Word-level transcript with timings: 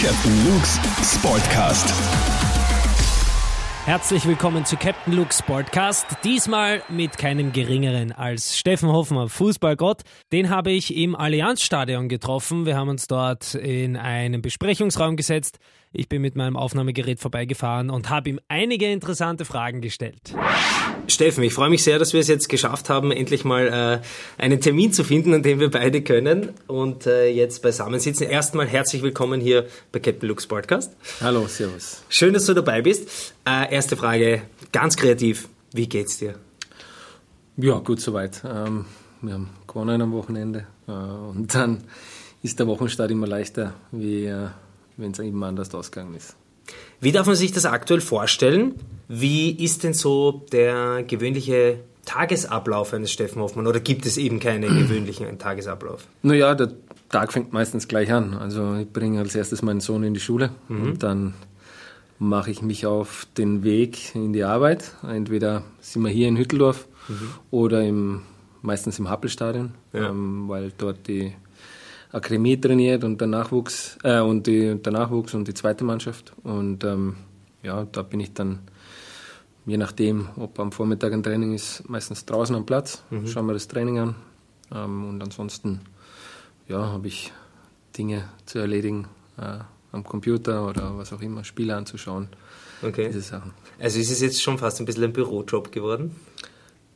Captain 0.00 0.46
Luke's 0.46 0.78
Sportcast. 1.02 1.92
Herzlich 3.84 4.28
willkommen 4.28 4.64
zu 4.64 4.76
Captain 4.76 5.12
Luke 5.12 5.34
Sportcast. 5.34 6.06
Diesmal 6.22 6.84
mit 6.88 7.18
keinem 7.18 7.50
geringeren 7.52 8.12
als 8.12 8.56
Steffen 8.56 8.90
Hoffmann, 8.90 9.28
Fußballgott. 9.28 10.02
Den 10.30 10.50
habe 10.50 10.70
ich 10.70 10.96
im 10.96 11.16
Allianzstadion 11.16 12.08
getroffen. 12.08 12.64
Wir 12.64 12.76
haben 12.76 12.90
uns 12.90 13.08
dort 13.08 13.56
in 13.56 13.96
einen 13.96 14.40
Besprechungsraum 14.40 15.16
gesetzt. 15.16 15.58
Ich 15.90 16.08
bin 16.08 16.20
mit 16.20 16.36
meinem 16.36 16.56
Aufnahmegerät 16.56 17.18
vorbeigefahren 17.18 17.88
und 17.88 18.10
habe 18.10 18.28
ihm 18.28 18.40
einige 18.48 18.92
interessante 18.92 19.46
Fragen 19.46 19.80
gestellt. 19.80 20.34
Steffen, 21.06 21.42
ich 21.42 21.54
freue 21.54 21.70
mich 21.70 21.82
sehr, 21.82 21.98
dass 21.98 22.12
wir 22.12 22.20
es 22.20 22.28
jetzt 22.28 22.50
geschafft 22.50 22.90
haben, 22.90 23.10
endlich 23.10 23.46
mal 23.46 24.02
äh, 24.02 24.42
einen 24.42 24.60
Termin 24.60 24.92
zu 24.92 25.02
finden, 25.02 25.32
an 25.32 25.42
dem 25.42 25.60
wir 25.60 25.70
beide 25.70 26.02
können 26.02 26.50
und 26.66 27.06
äh, 27.06 27.28
jetzt 27.28 27.62
beisammen 27.62 28.00
sitzen. 28.00 28.24
Erstmal 28.24 28.66
herzlich 28.66 29.00
willkommen 29.00 29.40
hier 29.40 29.66
bei 29.90 29.98
Captain 29.98 30.28
Luke's 30.28 30.46
Podcast. 30.46 30.94
Hallo, 31.22 31.46
servus. 31.46 32.02
Schön, 32.10 32.34
dass 32.34 32.44
du 32.44 32.52
dabei 32.52 32.82
bist. 32.82 33.32
Äh, 33.46 33.74
erste 33.74 33.96
Frage, 33.96 34.42
ganz 34.72 34.94
kreativ. 34.94 35.48
Wie 35.72 35.88
geht's 35.88 36.18
dir? 36.18 36.34
Ja, 37.56 37.78
gut 37.78 38.02
soweit. 38.02 38.42
Ähm, 38.44 38.84
wir 39.22 39.32
haben 39.32 39.48
gewonnen 39.66 40.02
am 40.02 40.12
Wochenende 40.12 40.66
äh, 40.86 40.92
und 40.92 41.54
dann 41.54 41.84
ist 42.42 42.58
der 42.58 42.66
Wochenstart 42.66 43.10
immer 43.10 43.26
leichter, 43.26 43.72
wie 43.90 44.26
äh, 44.26 44.48
wenn 44.98 45.12
es 45.12 45.18
eben 45.18 45.42
anders 45.42 45.74
ausgegangen 45.74 46.14
ist. 46.14 46.36
Wie 47.00 47.12
darf 47.12 47.26
man 47.26 47.36
sich 47.36 47.52
das 47.52 47.64
aktuell 47.64 48.00
vorstellen? 48.00 48.74
Wie 49.08 49.50
ist 49.52 49.84
denn 49.84 49.94
so 49.94 50.44
der 50.52 51.02
gewöhnliche 51.04 51.80
Tagesablauf 52.04 52.92
eines 52.92 53.12
Steffen 53.12 53.40
Hoffmann 53.40 53.66
oder 53.66 53.80
gibt 53.80 54.04
es 54.04 54.18
eben 54.18 54.40
keinen 54.40 54.62
gewöhnlichen 54.78 55.38
Tagesablauf? 55.38 56.06
Naja, 56.22 56.54
der 56.54 56.72
Tag 57.08 57.32
fängt 57.32 57.52
meistens 57.52 57.88
gleich 57.88 58.12
an. 58.12 58.34
Also 58.34 58.74
ich 58.76 58.92
bringe 58.92 59.20
als 59.20 59.34
erstes 59.34 59.62
meinen 59.62 59.80
Sohn 59.80 60.02
in 60.02 60.14
die 60.14 60.20
Schule 60.20 60.50
mhm. 60.68 60.82
und 60.82 61.02
dann 61.02 61.34
mache 62.18 62.50
ich 62.50 62.62
mich 62.62 62.84
auf 62.84 63.26
den 63.36 63.62
Weg 63.62 64.14
in 64.14 64.32
die 64.32 64.44
Arbeit. 64.44 64.92
Entweder 65.02 65.62
sind 65.80 66.02
wir 66.02 66.10
hier 66.10 66.28
in 66.28 66.36
Hütteldorf 66.36 66.88
mhm. 67.08 67.30
oder 67.50 67.82
im, 67.82 68.22
meistens 68.60 68.98
im 68.98 69.08
Happelstadion, 69.08 69.72
ja. 69.92 70.10
ähm, 70.10 70.48
weil 70.48 70.72
dort 70.76 71.06
die 71.06 71.32
Akademie 72.12 72.60
trainiert 72.60 73.04
und 73.04 73.20
der 73.20 73.28
Nachwuchs 73.28 73.98
äh, 74.02 74.20
und 74.20 74.46
die, 74.46 74.74
der 74.76 74.92
Nachwuchs 74.92 75.34
und 75.34 75.46
die 75.46 75.54
zweite 75.54 75.84
Mannschaft. 75.84 76.32
Und 76.42 76.84
ähm, 76.84 77.16
ja, 77.62 77.86
da 77.90 78.02
bin 78.02 78.20
ich 78.20 78.32
dann, 78.32 78.60
je 79.66 79.76
nachdem, 79.76 80.28
ob 80.36 80.58
am 80.58 80.72
Vormittag 80.72 81.12
ein 81.12 81.22
Training 81.22 81.54
ist, 81.54 81.88
meistens 81.88 82.24
draußen 82.24 82.56
am 82.56 82.64
Platz, 82.64 83.02
mhm. 83.10 83.26
schauen 83.26 83.46
wir 83.46 83.52
das 83.52 83.68
Training 83.68 83.98
an. 83.98 84.14
Ähm, 84.74 85.08
und 85.08 85.22
ansonsten 85.22 85.80
ja, 86.66 86.78
habe 86.78 87.08
ich 87.08 87.32
Dinge 87.96 88.24
zu 88.46 88.58
erledigen 88.58 89.08
äh, 89.38 89.58
am 89.92 90.04
Computer 90.04 90.66
oder 90.66 90.96
was 90.96 91.12
auch 91.12 91.20
immer, 91.20 91.44
Spiele 91.44 91.74
anzuschauen. 91.76 92.28
Okay. 92.82 93.08
Diese 93.08 93.22
Sachen. 93.22 93.52
Also 93.78 93.98
ist 93.98 94.10
es 94.10 94.20
jetzt 94.20 94.42
schon 94.42 94.58
fast 94.58 94.80
ein 94.80 94.86
bisschen 94.86 95.04
ein 95.04 95.12
Bürojob 95.12 95.72
geworden? 95.72 96.14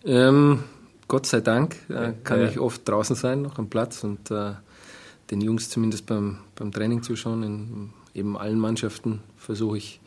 Ähm, 0.04 0.64
Gott 1.08 1.26
sei 1.26 1.40
Dank 1.40 1.76
äh, 1.88 2.12
kann 2.22 2.40
ja. 2.40 2.48
ich 2.48 2.58
oft 2.58 2.88
draußen 2.88 3.16
sein, 3.16 3.42
noch 3.42 3.58
am 3.58 3.68
Platz 3.68 4.04
und 4.04 4.30
äh, 4.30 4.52
den 5.30 5.40
Jungs 5.40 5.70
zumindest 5.70 6.06
beim, 6.06 6.38
beim 6.54 6.72
Training 6.72 7.02
zuschauen. 7.02 7.42
In 7.42 7.90
eben 8.14 8.36
allen 8.36 8.58
Mannschaften 8.58 9.20
versuche 9.36 9.78
ich 9.78 10.00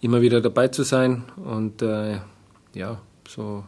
immer 0.00 0.20
wieder 0.20 0.40
dabei 0.40 0.68
zu 0.68 0.82
sein 0.82 1.24
und 1.36 1.82
äh, 1.82 2.18
ja, 2.74 3.00
so 3.28 3.64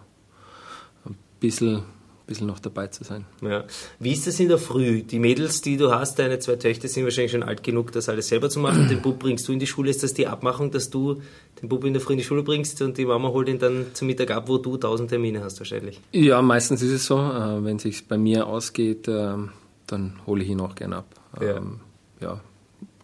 ein 1.04 1.16
bisschen, 1.40 1.82
bisschen 2.26 2.46
noch 2.46 2.60
dabei 2.60 2.86
zu 2.86 3.02
sein. 3.02 3.24
Ja. 3.42 3.64
Wie 3.98 4.12
ist 4.12 4.26
das 4.26 4.38
in 4.38 4.48
der 4.48 4.58
Früh? 4.58 5.02
Die 5.02 5.18
Mädels, 5.18 5.62
die 5.62 5.76
du 5.76 5.90
hast, 5.92 6.18
deine 6.18 6.38
zwei 6.38 6.56
Töchter 6.56 6.86
sind 6.86 7.04
wahrscheinlich 7.04 7.32
schon 7.32 7.42
alt 7.42 7.62
genug, 7.64 7.90
das 7.92 8.08
alles 8.08 8.28
selber 8.28 8.48
zu 8.48 8.60
machen. 8.60 8.88
Den 8.88 9.02
Bub 9.02 9.18
bringst 9.18 9.48
du 9.48 9.52
in 9.52 9.58
die 9.58 9.66
Schule. 9.66 9.90
Ist 9.90 10.02
das 10.02 10.14
die 10.14 10.28
Abmachung, 10.28 10.70
dass 10.70 10.90
du 10.90 11.20
den 11.60 11.68
Bub 11.68 11.84
in 11.84 11.92
der 11.92 12.00
Früh 12.00 12.12
in 12.12 12.18
die 12.18 12.24
Schule 12.24 12.42
bringst 12.42 12.80
und 12.82 12.96
die 12.96 13.06
Mama 13.06 13.28
holt 13.30 13.48
ihn 13.48 13.58
dann 13.58 13.86
zum 13.94 14.06
Mittag 14.06 14.30
ab, 14.30 14.48
wo 14.48 14.58
du 14.58 14.76
tausend 14.76 15.10
Termine 15.10 15.42
hast 15.42 15.58
wahrscheinlich? 15.58 16.00
Ja, 16.12 16.40
meistens 16.42 16.82
ist 16.82 16.92
es 16.92 17.06
so. 17.06 17.18
Äh, 17.18 17.64
wenn 17.64 17.76
es 17.76 17.82
sich 17.82 18.06
bei 18.06 18.18
mir 18.18 18.46
ausgeht, 18.46 19.08
ähm, 19.08 19.50
dann 19.92 20.14
hole 20.26 20.42
ich 20.42 20.48
ihn 20.48 20.60
auch 20.60 20.74
gerne 20.74 20.96
ab. 20.96 21.06
Ja. 21.40 21.56
Ähm, 21.56 21.80
ja. 22.20 22.40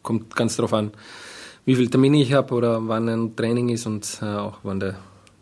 kommt 0.03 0.35
ganz 0.37 0.57
darauf 0.57 0.73
an, 0.73 0.93
wie 1.65 1.77
viel 1.77 1.91
Termine 1.91 2.21
ich 2.21 2.33
habe 2.33 2.55
oder 2.55 2.87
wann 2.87 3.09
ein 3.09 3.37
Training 3.37 3.71
ist 3.71 3.87
und 3.87 4.19
äh, 4.23 4.27
auch 4.27 4.59
wann 4.63 4.81
der, 4.81 4.97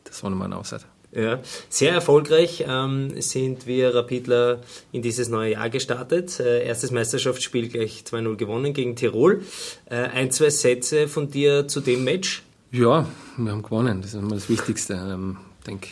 der 0.06 0.12
Sonnemann 0.12 0.52
aus 0.52 0.72
hat. 0.72 0.86
Ja, 1.14 1.38
sehr 1.68 1.92
erfolgreich 1.92 2.64
ähm, 2.66 3.20
sind 3.20 3.68
wir 3.68 3.94
Rapidler 3.94 4.60
in 4.90 5.00
dieses 5.00 5.28
neue 5.28 5.52
Jahr 5.52 5.70
gestartet. 5.70 6.40
Äh, 6.40 6.66
erstes 6.66 6.90
Meisterschaftsspiel 6.90 7.68
gleich 7.68 8.02
2-0 8.04 8.34
gewonnen 8.34 8.72
gegen 8.72 8.96
Tirol. 8.96 9.42
Äh, 9.86 9.94
ein, 9.94 10.32
zwei 10.32 10.50
Sätze 10.50 11.06
von 11.06 11.30
dir 11.30 11.68
zu 11.68 11.80
dem 11.80 12.02
Match? 12.02 12.42
Ja, 12.72 13.06
wir 13.36 13.52
haben 13.52 13.62
gewonnen. 13.62 14.02
Das 14.02 14.14
ist 14.14 14.20
immer 14.20 14.34
das 14.34 14.48
Wichtigste. 14.48 14.94
Ähm, 14.94 15.36
ich 15.60 15.66
denke, 15.66 15.88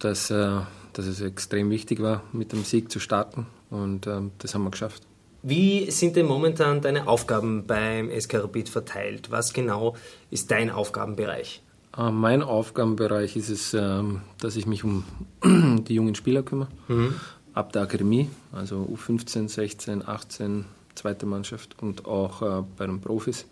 dass, 0.00 0.32
äh, 0.32 0.58
dass 0.92 1.06
es 1.06 1.20
extrem 1.20 1.70
wichtig 1.70 2.02
war, 2.02 2.22
mit 2.32 2.52
dem 2.52 2.64
Sieg 2.64 2.90
zu 2.90 3.00
starten. 3.00 3.46
Und 3.70 4.06
ähm, 4.06 4.32
das 4.38 4.54
haben 4.54 4.64
wir 4.64 4.70
geschafft. 4.70 5.02
Wie 5.42 5.90
sind 5.90 6.16
denn 6.16 6.26
momentan 6.26 6.82
deine 6.82 7.08
Aufgaben 7.08 7.66
beim 7.66 8.10
SK 8.10 8.42
Rapid 8.42 8.68
verteilt? 8.68 9.30
Was 9.30 9.52
genau 9.52 9.96
ist 10.30 10.50
dein 10.50 10.70
Aufgabenbereich? 10.70 11.62
Äh, 11.96 12.10
mein 12.10 12.42
Aufgabenbereich 12.42 13.36
ist 13.36 13.48
es, 13.48 13.74
ähm, 13.74 14.20
dass 14.38 14.56
ich 14.56 14.66
mich 14.66 14.84
um 14.84 15.04
die 15.44 15.94
jungen 15.94 16.14
Spieler 16.14 16.42
kümmere. 16.42 16.68
Mhm. 16.88 17.14
Ab 17.54 17.72
der 17.72 17.82
Akademie, 17.82 18.28
also 18.52 18.88
U15, 18.92 19.48
16, 19.48 20.06
18, 20.06 20.66
zweite 20.94 21.26
Mannschaft 21.26 21.76
und 21.82 22.06
auch 22.06 22.42
äh, 22.42 22.62
bei 22.76 22.86
den 22.86 23.00
Profis. 23.00 23.46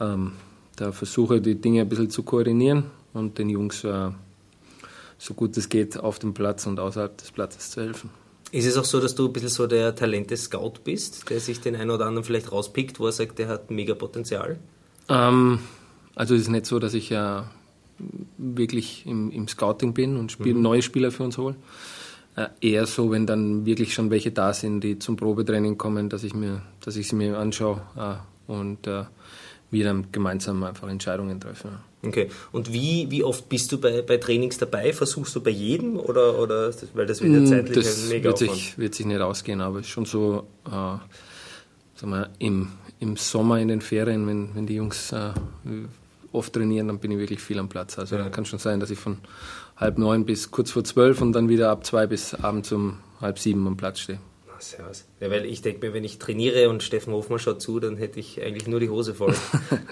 Ähm, 0.00 0.32
da 0.76 0.92
versuche 0.92 1.40
die 1.40 1.54
Dinge 1.54 1.80
ein 1.80 1.88
bisschen 1.88 2.10
zu 2.10 2.22
koordinieren 2.22 2.84
und 3.14 3.38
den 3.38 3.48
Jungs 3.48 3.82
äh, 3.84 4.10
so 5.18 5.34
gut 5.34 5.56
es 5.56 5.68
geht 5.68 5.98
auf 5.98 6.18
dem 6.18 6.34
Platz 6.34 6.66
und 6.66 6.78
außerhalb 6.78 7.16
des 7.16 7.30
Platzes 7.30 7.70
zu 7.70 7.82
helfen. 7.82 8.10
Ist 8.52 8.66
es 8.66 8.76
auch 8.76 8.84
so, 8.84 9.00
dass 9.00 9.14
du 9.14 9.26
ein 9.26 9.32
bisschen 9.32 9.48
so 9.48 9.66
der 9.66 9.94
Talente-Scout 9.94 10.74
bist, 10.84 11.28
der 11.30 11.40
sich 11.40 11.60
den 11.60 11.74
einen 11.74 11.90
oder 11.90 12.06
anderen 12.06 12.24
vielleicht 12.24 12.52
rauspickt, 12.52 13.00
wo 13.00 13.06
er 13.06 13.12
sagt, 13.12 13.38
der 13.38 13.48
hat 13.48 13.70
mega 13.70 13.94
Potenzial? 13.94 14.58
Ähm, 15.08 15.58
also 16.14 16.34
es 16.34 16.42
ist 16.42 16.48
nicht 16.48 16.66
so, 16.66 16.78
dass 16.78 16.94
ich 16.94 17.10
ja 17.10 17.50
wirklich 18.38 19.04
im, 19.06 19.30
im 19.30 19.48
Scouting 19.48 19.94
bin 19.94 20.16
und 20.16 20.30
Spiel, 20.30 20.54
mhm. 20.54 20.62
neue 20.62 20.82
Spieler 20.82 21.10
für 21.10 21.24
uns 21.24 21.38
hole. 21.38 21.56
Äh, 22.36 22.48
eher 22.60 22.86
so, 22.86 23.10
wenn 23.10 23.26
dann 23.26 23.66
wirklich 23.66 23.94
schon 23.94 24.10
welche 24.10 24.30
da 24.30 24.52
sind, 24.52 24.82
die 24.82 24.98
zum 24.98 25.16
Probetraining 25.16 25.78
kommen, 25.78 26.08
dass 26.08 26.22
ich, 26.22 26.34
mir, 26.34 26.62
dass 26.84 26.96
ich 26.96 27.08
sie 27.08 27.16
mir 27.16 27.38
anschaue 27.38 27.80
äh, 27.96 28.52
und 28.52 28.86
äh, 28.86 29.04
wir 29.70 29.84
dann 29.84 30.12
gemeinsam 30.12 30.62
einfach 30.62 30.88
Entscheidungen 30.88 31.40
treffen. 31.40 31.78
Okay. 32.08 32.28
Und 32.52 32.72
wie, 32.72 33.10
wie 33.10 33.24
oft 33.24 33.48
bist 33.48 33.72
du 33.72 33.78
bei, 33.78 34.02
bei 34.02 34.16
Trainings 34.18 34.58
dabei? 34.58 34.92
Versuchst 34.92 35.34
du 35.34 35.40
bei 35.40 35.50
jedem 35.50 35.98
oder, 35.98 36.38
oder 36.38 36.72
weil 36.94 37.06
das 37.06 37.20
wird 37.22 37.32
ja 37.32 37.40
mm, 37.40 37.46
zeitlich 37.46 37.84
das 37.84 38.08
mega 38.08 38.24
wird 38.28 38.38
sich, 38.38 38.78
wird 38.78 38.94
sich 38.94 39.06
nicht 39.06 39.20
ausgehen, 39.20 39.60
aber 39.60 39.82
schon 39.82 40.04
so 40.04 40.46
äh, 40.66 40.98
sag 41.96 42.08
mal, 42.08 42.30
im, 42.38 42.68
im 43.00 43.16
Sommer 43.16 43.58
in 43.58 43.68
den 43.68 43.80
Ferien, 43.80 44.26
wenn, 44.26 44.54
wenn 44.54 44.66
die 44.66 44.76
Jungs 44.76 45.12
äh, 45.12 45.32
oft 46.32 46.52
trainieren, 46.52 46.88
dann 46.88 46.98
bin 46.98 47.10
ich 47.10 47.18
wirklich 47.18 47.40
viel 47.40 47.58
am 47.58 47.68
Platz. 47.68 47.98
Also 47.98 48.16
ja. 48.16 48.22
dann 48.22 48.32
kann 48.32 48.44
schon 48.44 48.58
sein, 48.58 48.80
dass 48.80 48.90
ich 48.90 48.98
von 48.98 49.18
halb 49.76 49.98
neun 49.98 50.24
bis 50.24 50.50
kurz 50.50 50.70
vor 50.70 50.84
zwölf 50.84 51.20
und 51.20 51.32
dann 51.32 51.48
wieder 51.48 51.70
ab 51.70 51.84
zwei 51.84 52.06
bis 52.06 52.34
abends 52.34 52.72
um 52.72 52.98
halb 53.20 53.38
sieben 53.38 53.66
am 53.66 53.76
Platz 53.76 54.00
stehe. 54.00 54.18
Servus. 54.58 55.04
Ja, 55.20 55.30
weil 55.30 55.44
ich 55.44 55.62
denke 55.62 55.86
mir, 55.86 55.94
wenn 55.94 56.04
ich 56.04 56.18
trainiere 56.18 56.70
und 56.70 56.82
Steffen 56.82 57.12
Hofmann 57.12 57.38
schaut 57.38 57.60
zu, 57.60 57.78
dann 57.78 57.96
hätte 57.96 58.18
ich 58.20 58.42
eigentlich 58.42 58.66
nur 58.66 58.80
die 58.80 58.88
Hose 58.88 59.14
voll. 59.14 59.34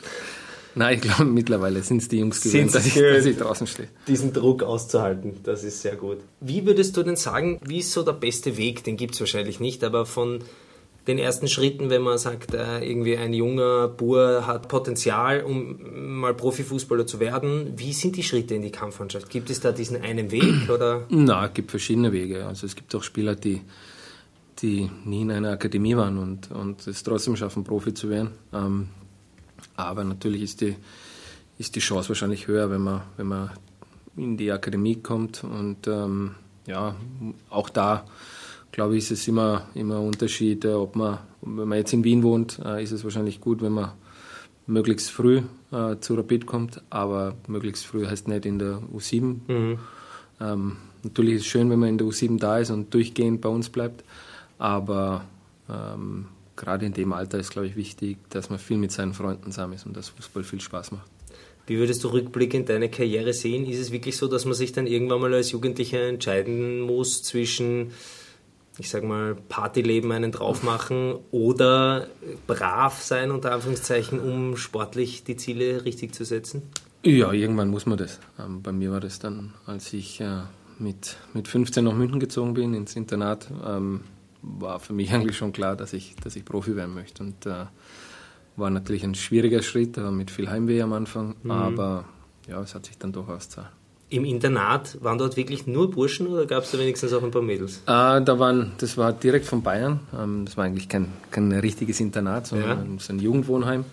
Nein, 0.75 0.97
ich 0.97 1.01
glaube, 1.03 1.25
mittlerweile 1.25 1.83
sind 1.83 2.03
es 2.03 2.09
die 2.09 2.19
Jungs 2.19 2.41
gewöhnt, 2.41 2.75
dass, 2.75 2.87
ich, 2.87 2.95
dass 2.95 3.27
ich 3.27 3.37
draußen 3.37 3.67
stehe. 3.67 3.89
Diesen 4.09 4.33
Druck 4.33 4.63
auszuhalten, 4.63 5.35
das 5.45 5.63
ist 5.63 5.83
sehr 5.83 5.97
gut. 5.97 6.19
Wie 6.41 6.67
würdest 6.67 6.97
du 6.97 7.03
denn 7.03 7.17
sagen, 7.17 7.61
wie 7.65 7.79
ist 7.79 7.93
so 7.93 8.03
der 8.03 8.13
beste 8.13 8.57
Weg? 8.57 8.85
Den 8.85 8.97
gibt 8.97 9.15
es 9.15 9.21
wahrscheinlich 9.21 9.61
nicht, 9.61 9.85
aber 9.85 10.07
von 10.07 10.41
den 11.07 11.19
ersten 11.19 11.49
Schritten, 11.49 11.91
wenn 11.91 12.03
man 12.03 12.19
sagt, 12.19 12.55
äh, 12.55 12.81
irgendwie 12.81 13.17
ein 13.17 13.35
junger 13.35 13.89
Bur 13.89 14.47
hat 14.47 14.69
Potenzial, 14.69 15.43
um 15.43 16.19
mal 16.19 16.35
Profifußballer 16.35 17.07
zu 17.07 17.21
werden. 17.21 17.75
Wie 17.77 17.93
sind 17.93 18.17
die 18.17 18.23
Schritte 18.23 18.55
in 18.55 18.63
die 18.63 18.71
Kampfmannschaft? 18.71 19.29
Gibt 19.29 19.51
es 19.51 19.61
da 19.61 19.73
diesen 19.73 20.01
einen 20.01 20.31
Weg? 20.31 20.69
Oder? 20.71 21.05
Na, 21.11 21.47
es 21.47 21.55
gibt 21.55 21.71
verschiedene 21.71 22.13
Wege. 22.13 22.47
Also 22.47 22.67
es 22.67 22.75
gibt 22.75 22.95
auch 22.95 23.03
Spieler, 23.03 23.35
die, 23.35 23.61
die 24.63 24.91
nie 25.05 25.23
in 25.23 25.31
einer 25.31 25.51
Akademie 25.51 25.97
waren 25.97 26.19
und, 26.19 26.51
und 26.51 26.87
es 26.87 27.03
trotzdem 27.03 27.37
schaffen, 27.37 27.65
Profi 27.65 27.93
zu 27.93 28.09
werden. 28.09 28.31
Ähm, 28.55 28.89
aber 29.77 30.05
natürlich 30.05 30.43
ist 30.43 30.61
die, 30.61 30.77
ist 31.59 31.75
die 31.77 31.81
Chance 31.81 32.09
wahrscheinlich 32.09 32.47
höher, 32.47 32.71
wenn 32.71 32.83
man, 32.83 33.03
wenn 33.17 33.27
man 33.27 33.51
in 34.17 34.37
die 34.37 34.53
Akademie 34.53 34.97
kommt. 34.97 35.45
Und 35.45 35.87
ähm, 35.87 36.33
ja, 36.67 36.95
auch 37.51 37.69
da, 37.69 38.07
glaube 38.73 38.97
ich, 38.97 39.05
ist 39.05 39.11
es 39.13 39.29
immer, 39.29 39.69
immer 39.75 39.97
ein 39.99 40.07
Unterschied, 40.07 40.65
ob 40.67 40.97
man, 40.97 41.19
wenn 41.43 41.69
man 41.69 41.79
jetzt 41.79 41.93
in 41.93 42.05
Wien 42.05 42.23
wohnt, 42.23 42.61
äh, 42.65 42.83
ist 42.83 42.93
es 42.93 43.05
wahrscheinlich 43.05 43.41
gut, 43.41 43.63
wenn 43.63 43.73
man 43.73 43.93
möglichst 44.67 45.11
früh 45.11 45.43
äh, 45.73 45.99
zu 46.01 46.15
Rapid 46.15 46.47
kommt, 46.47 46.83
aber 46.91 47.35
möglichst 47.49 47.87
früh 47.87 48.07
heißt 48.07 48.29
nicht 48.29 48.47
in 48.47 48.59
der 48.59 48.81
U7. 48.95 49.37
Mhm. 49.47 49.79
Ähm, 50.41 50.77
natürlich 51.03 51.35
ist 51.35 51.41
es 51.43 51.47
schön, 51.47 51.71
wenn 51.71 51.79
man 51.79 51.91
in 51.91 51.99
der 51.99 52.07
U7 52.07 52.39
da 52.39 52.59
ist 52.59 52.71
und 52.71 52.93
durchgehend 52.95 53.41
bei 53.41 53.49
uns 53.49 53.69
bleibt, 53.69 54.05
aber 54.59 55.25
ähm, 55.69 56.27
gerade 56.57 56.87
in 56.87 56.93
dem 56.93 57.13
Alter 57.13 57.39
ist, 57.39 57.51
glaube 57.51 57.67
ich, 57.67 57.77
wichtig, 57.77 58.19
dass 58.31 58.51
man 58.51 58.59
viel 58.59 58.77
mit 58.77 58.93
seinen 58.93 59.15
Freunden 59.15 59.51
zusammen 59.51 59.75
ist 59.75 59.87
und 59.87 59.97
dass 59.97 60.11
Fußball 60.11 60.45
viel 60.45 60.61
Spaß 60.61 60.93
macht. 60.93 61.11
Wie 61.67 61.79
würdest 61.79 62.05
du 62.05 62.09
rückblickend 62.09 62.69
deine 62.69 62.91
Karriere 62.91 63.33
sehen? 63.33 63.67
Ist 63.67 63.79
es 63.79 63.91
wirklich 63.91 64.17
so, 64.17 64.29
dass 64.29 64.45
man 64.45 64.55
sich 64.55 64.73
dann 64.73 64.87
irgendwann 64.87 65.21
mal 65.21 65.33
als 65.33 65.51
Jugendlicher 65.51 66.09
entscheiden 66.09 66.81
muss 66.81 67.23
zwischen, 67.23 67.93
ich 68.79 68.91
sag 68.91 69.03
mal, 69.03 69.35
Partyleben 69.49 70.13
einen 70.13 70.31
drauf 70.31 70.63
machen 70.63 71.15
oder 71.31 72.09
brav 72.47 73.01
sein, 73.01 73.31
unter 73.31 73.53
Anführungszeichen, 73.53 74.21
um 74.21 74.59
sportlich 74.59 75.25
die 75.25 75.37
Ziele 75.37 75.87
richtig 75.87 76.15
zu 76.15 76.25
setzen? 76.25 76.63
Ja, 77.03 77.33
irgendwann 77.33 77.71
muss 77.71 77.87
man 77.87 77.97
das. 77.97 78.21
Ähm, 78.39 78.63
bei 78.63 78.73
mir 78.73 78.91
war 78.91 79.01
das 79.01 79.19
dann, 79.19 79.55
als 79.67 79.93
ich 79.95 80.21
äh, 80.21 80.43
mit, 80.79 81.17
mit 81.33 81.49
15 81.49 81.85
nach 81.85 81.95
München 81.95 82.21
gezogen 82.21 82.55
bin, 82.55 82.75
ins 82.75 82.95
Internat, 82.97 83.51
ähm, 83.67 84.01
war 84.45 84.81
für 84.81 84.93
mich 84.93 85.13
eigentlich 85.15 85.37
schon 85.37 85.53
klar, 85.53 85.77
dass 85.77 85.93
ich, 85.93 86.17
dass 86.17 86.37
ich 86.37 86.45
Profi 86.45 86.77
werden 86.77 86.95
möchte. 86.95 87.23
Und 87.23 87.47
äh, 87.47 87.67
war 88.57 88.71
natürlich 88.71 89.05
ein 89.05 89.15
schwieriger 89.15 89.63
Schritt, 89.63 89.97
mit 89.97 90.31
viel 90.31 90.49
Heimweh 90.49 90.81
am 90.83 90.93
Anfang, 90.93 91.35
mhm. 91.43 91.51
aber 91.51 92.05
ja, 92.49 92.61
es 92.61 92.75
hat 92.75 92.87
sich 92.87 92.99
dann 92.99 93.13
doch 93.13 93.29
ausgezahlt. 93.29 93.69
Im 94.11 94.25
Internat 94.25 95.03
waren 95.03 95.19
dort 95.19 95.37
wirklich 95.37 95.67
nur 95.67 95.91
Burschen 95.91 96.29
oder 96.29 96.47
gab 96.47 96.63
es 96.63 96.71
da 96.71 96.79
wenigstens 96.79 97.13
auch 97.13 97.23
ein 97.23 97.31
paar 97.31 97.43
Mädels? 97.43 97.79
Äh, 97.87 98.23
da 98.23 98.39
waren, 98.39 98.73
das 98.79 98.97
war 98.97 99.13
direkt 99.13 99.47
von 99.47 99.63
Bayern. 99.63 100.01
Ähm, 100.17 100.45
das 100.45 100.57
war 100.57 100.65
eigentlich 100.65 100.89
kein, 100.89 101.09
kein 101.31 101.51
richtiges 101.53 101.99
Internat, 102.01 102.47
sondern 102.47 102.99
ja. 102.99 103.11
ein 103.11 103.19
Jugendwohnheim. 103.19 103.85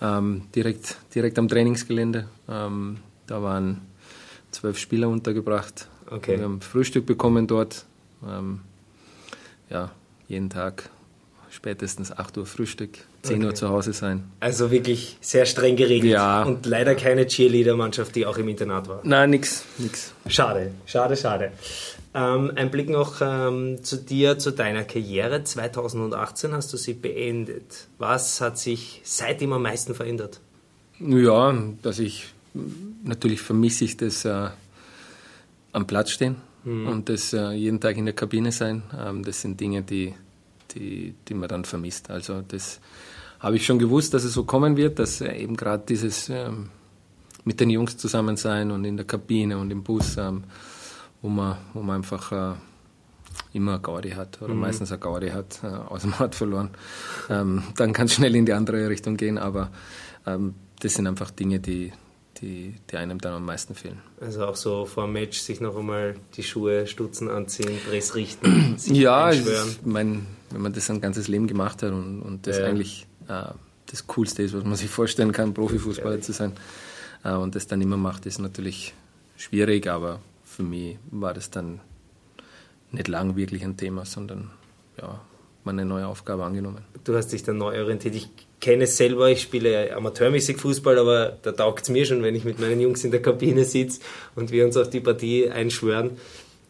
Ähm, 0.00 0.42
direkt, 0.54 0.96
direkt 1.14 1.38
am 1.38 1.48
Trainingsgelände. 1.48 2.28
Ähm, 2.48 2.98
da 3.26 3.42
waren 3.42 3.82
zwölf 4.52 4.78
Spieler 4.78 5.08
untergebracht. 5.08 5.88
Okay. 6.08 6.38
Wir 6.38 6.44
haben 6.44 6.60
Frühstück 6.60 7.04
bekommen 7.04 7.46
dort. 7.46 7.84
Ja, 9.70 9.90
jeden 10.28 10.50
Tag 10.50 10.90
spätestens 11.50 12.12
8 12.12 12.38
Uhr 12.38 12.46
Frühstück, 12.46 12.98
10 13.22 13.36
okay. 13.36 13.46
Uhr 13.46 13.54
zu 13.54 13.68
Hause 13.68 13.92
sein. 13.92 14.30
Also 14.40 14.70
wirklich 14.70 15.16
sehr 15.20 15.46
streng 15.46 15.76
geregelt. 15.76 16.12
Ja. 16.12 16.42
Und 16.42 16.66
leider 16.66 16.94
keine 16.94 17.26
Cheerleader-Mannschaft, 17.26 18.14
die 18.14 18.26
auch 18.26 18.38
im 18.38 18.48
Internat 18.48 18.88
war. 18.88 19.00
Nein, 19.04 19.30
nix, 19.30 19.64
nix. 19.78 20.12
Schade, 20.26 20.72
schade, 20.86 21.16
schade. 21.16 21.52
Ähm, 22.14 22.52
ein 22.54 22.70
Blick 22.70 22.88
noch 22.88 23.20
ähm, 23.20 23.82
zu 23.82 23.96
dir, 23.96 24.38
zu 24.38 24.52
deiner 24.52 24.84
Karriere. 24.84 25.44
2018 25.44 26.52
hast 26.52 26.72
du 26.72 26.76
sie 26.76 26.94
beendet. 26.94 27.86
Was 27.98 28.40
hat 28.40 28.58
sich 28.58 29.00
seitdem 29.04 29.52
am 29.52 29.62
meisten 29.62 29.94
verändert? 29.94 30.40
Ja, 31.00 31.54
dass 31.82 31.98
ich 31.98 32.26
natürlich 33.04 33.40
vermisse 33.40 33.84
ich 33.84 33.96
das 33.96 34.24
äh, 34.24 34.48
am 35.72 35.86
Platz 35.86 36.10
stehen 36.10 36.36
mhm. 36.68 36.88
und 36.88 37.08
das 37.08 37.32
äh, 37.32 37.52
jeden 37.52 37.80
Tag 37.80 37.96
in 37.96 38.04
der 38.04 38.14
Kabine 38.14 38.52
sein. 38.52 38.82
Ähm, 38.96 39.24
das 39.24 39.40
sind 39.40 39.60
Dinge, 39.60 39.82
die 39.82 40.14
die, 40.74 41.14
die 41.26 41.34
man 41.34 41.48
dann 41.48 41.64
vermisst. 41.64 42.10
Also 42.10 42.42
das 42.46 42.80
habe 43.40 43.56
ich 43.56 43.66
schon 43.66 43.78
gewusst, 43.78 44.14
dass 44.14 44.24
es 44.24 44.32
so 44.32 44.44
kommen 44.44 44.76
wird, 44.76 44.98
dass 44.98 45.20
eben 45.20 45.56
gerade 45.56 45.84
dieses 45.86 46.28
ähm, 46.28 46.70
mit 47.44 47.60
den 47.60 47.70
Jungs 47.70 47.96
zusammen 47.96 48.36
sein 48.36 48.70
und 48.70 48.84
in 48.84 48.96
der 48.96 49.06
Kabine 49.06 49.58
und 49.58 49.70
im 49.70 49.82
Bus, 49.82 50.16
ähm, 50.16 50.44
wo, 51.22 51.28
man, 51.28 51.56
wo 51.72 51.82
man 51.82 51.96
einfach 51.96 52.32
äh, 52.32 52.54
immer 53.52 53.74
eine 53.74 53.80
Gaudi 53.80 54.10
hat 54.10 54.42
oder 54.42 54.54
mhm. 54.54 54.60
meistens 54.60 54.90
eine 54.90 55.00
Gaudi 55.00 55.30
hat, 55.30 55.60
äh, 55.62 55.66
aus 55.66 56.02
dem 56.02 56.14
Ort 56.18 56.34
verloren. 56.34 56.70
Ähm, 57.30 57.62
dann 57.76 57.92
kann 57.92 58.06
es 58.06 58.14
schnell 58.14 58.34
in 58.34 58.46
die 58.46 58.52
andere 58.52 58.88
Richtung 58.88 59.16
gehen, 59.16 59.38
aber 59.38 59.70
ähm, 60.26 60.54
das 60.80 60.94
sind 60.94 61.06
einfach 61.06 61.30
Dinge, 61.30 61.60
die, 61.60 61.92
die, 62.40 62.74
die 62.90 62.96
einem 62.96 63.18
dann 63.18 63.34
am 63.34 63.44
meisten 63.44 63.74
fehlen. 63.74 64.00
Also 64.20 64.46
auch 64.46 64.56
so 64.56 64.86
vor 64.86 65.04
dem 65.04 65.12
Match 65.12 65.38
sich 65.38 65.60
noch 65.60 65.76
einmal 65.76 66.16
die 66.36 66.42
Schuhe 66.42 66.86
stutzen, 66.86 67.28
anziehen, 67.28 67.78
Press 67.88 68.14
richten, 68.14 68.76
ja, 68.86 69.30
ich 69.30 69.44
meine, 69.84 70.22
wenn 70.50 70.60
man 70.60 70.72
das 70.72 70.90
ein 70.90 71.00
ganzes 71.00 71.28
Leben 71.28 71.46
gemacht 71.46 71.82
hat 71.82 71.92
und, 71.92 72.22
und 72.22 72.46
das 72.46 72.58
ja. 72.58 72.66
eigentlich 72.66 73.06
äh, 73.28 73.44
das 73.86 74.06
Coolste 74.06 74.42
ist, 74.42 74.54
was 74.54 74.64
man 74.64 74.76
sich 74.76 74.90
vorstellen 74.90 75.32
kann, 75.32 75.54
Profifußballer 75.54 76.16
ja. 76.16 76.22
zu 76.22 76.32
sein 76.32 76.52
äh, 77.24 77.32
und 77.32 77.54
das 77.54 77.66
dann 77.66 77.80
immer 77.80 77.96
macht, 77.96 78.26
ist 78.26 78.38
natürlich 78.38 78.94
schwierig, 79.36 79.86
aber 79.88 80.20
für 80.44 80.62
mich 80.62 80.98
war 81.10 81.34
das 81.34 81.50
dann 81.50 81.80
nicht 82.90 83.08
lang 83.08 83.36
wirklich 83.36 83.64
ein 83.64 83.76
Thema, 83.76 84.04
sondern 84.04 84.50
ja, 85.00 85.20
mal 85.64 85.72
eine 85.72 85.84
neue 85.84 86.06
Aufgabe 86.06 86.44
angenommen. 86.44 86.84
Du 87.04 87.14
hast 87.14 87.28
dich 87.28 87.42
dann 87.42 87.58
neu 87.58 87.80
orientiert. 87.80 88.14
Ich 88.14 88.28
kenne 88.60 88.84
es 88.84 88.96
selber, 88.96 89.30
ich 89.30 89.42
spiele 89.42 89.94
amateurmäßig 89.94 90.56
Fußball, 90.58 90.98
aber 90.98 91.38
da 91.42 91.52
taugt 91.52 91.82
es 91.82 91.88
mir 91.90 92.04
schon, 92.06 92.22
wenn 92.22 92.34
ich 92.34 92.44
mit 92.44 92.58
meinen 92.58 92.80
Jungs 92.80 93.04
in 93.04 93.10
der 93.10 93.22
Kabine 93.22 93.64
sitze 93.64 94.00
und 94.34 94.50
wir 94.50 94.64
uns 94.64 94.76
auf 94.76 94.90
die 94.90 95.00
Partie 95.00 95.48
einschwören. 95.48 96.12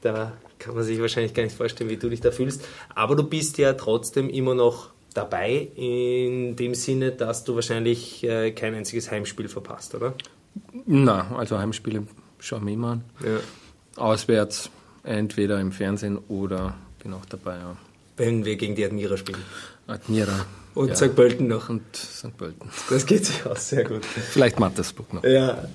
Da 0.01 0.33
kann 0.59 0.75
man 0.75 0.85
sich 0.85 1.01
wahrscheinlich 1.01 1.35
gar 1.35 1.43
nicht 1.43 1.57
vorstellen, 1.57 1.91
wie 1.91 1.97
du 1.97 2.09
dich 2.09 2.21
da 2.21 2.31
fühlst. 2.31 2.67
Aber 2.95 3.17
du 3.17 3.23
bist 3.23 3.59
ja 3.59 3.73
trotzdem 3.75 4.29
immer 4.29 4.55
noch 4.55 4.91
dabei, 5.15 5.69
in 5.75 6.57
dem 6.57 6.75
Sinne, 6.75 7.13
dass 7.13 7.45
du 7.45 7.55
wahrscheinlich 7.55 8.23
äh, 8.25 8.53
kein 8.53 8.75
einziges 8.75 9.11
Heimspiel 9.11 9.49
verpasst, 9.49 9.95
oder? 9.95 10.15
Na, 10.87 11.35
also 11.37 11.59
Heimspiele 11.59 12.07
schauen 12.39 12.67
wir 12.67 12.75
immer 12.75 12.93
an. 12.93 13.05
Ja. 13.25 14.03
Auswärts, 14.03 14.71
entweder 15.03 15.61
im 15.61 15.73
Fernsehen 15.73 16.19
oder 16.29 16.75
bin 17.03 17.13
auch 17.15 17.25
dabei, 17.25 17.57
ja. 17.57 17.77
Wenn 18.19 18.45
wir 18.45 18.57
gegen 18.57 18.75
die 18.75 18.85
Admira 18.85 19.17
spielen. 19.17 19.43
Admira. 19.87 20.47
Und 20.75 20.89
ja. 20.89 20.97
St. 20.97 21.17
Pölten 21.17 21.49
noch. 21.49 21.69
Und 21.69 21.83
St. 21.97 22.37
Pölten. 22.37 22.71
Das 22.91 23.07
geht 23.07 23.25
sich 23.25 23.45
aus, 23.47 23.69
sehr 23.71 23.85
gut. 23.85 24.05
Vielleicht 24.05 24.61
Mattersburg 24.61 25.13
noch. 25.15 25.25
Ja. 25.25 25.67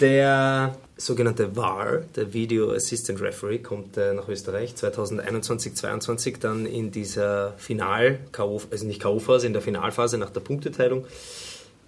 Der 0.00 0.76
sogenannte 0.96 1.54
VAR, 1.54 2.02
der 2.16 2.32
Video 2.32 2.72
Assistant 2.72 3.20
Referee, 3.20 3.58
kommt 3.58 3.96
äh, 3.96 4.14
nach 4.14 4.28
Österreich 4.28 4.74
2021-22 4.74 6.38
dann 6.38 6.66
in 6.66 6.90
dieser 6.90 7.54
Final, 7.58 8.20
also 8.36 8.86
nicht 8.86 9.00
K.O.-Phase, 9.00 9.44
in 9.44 9.52
der 9.52 9.62
Finalphase 9.62 10.18
nach 10.18 10.30
der 10.30 10.40
Punkteteilung. 10.40 11.04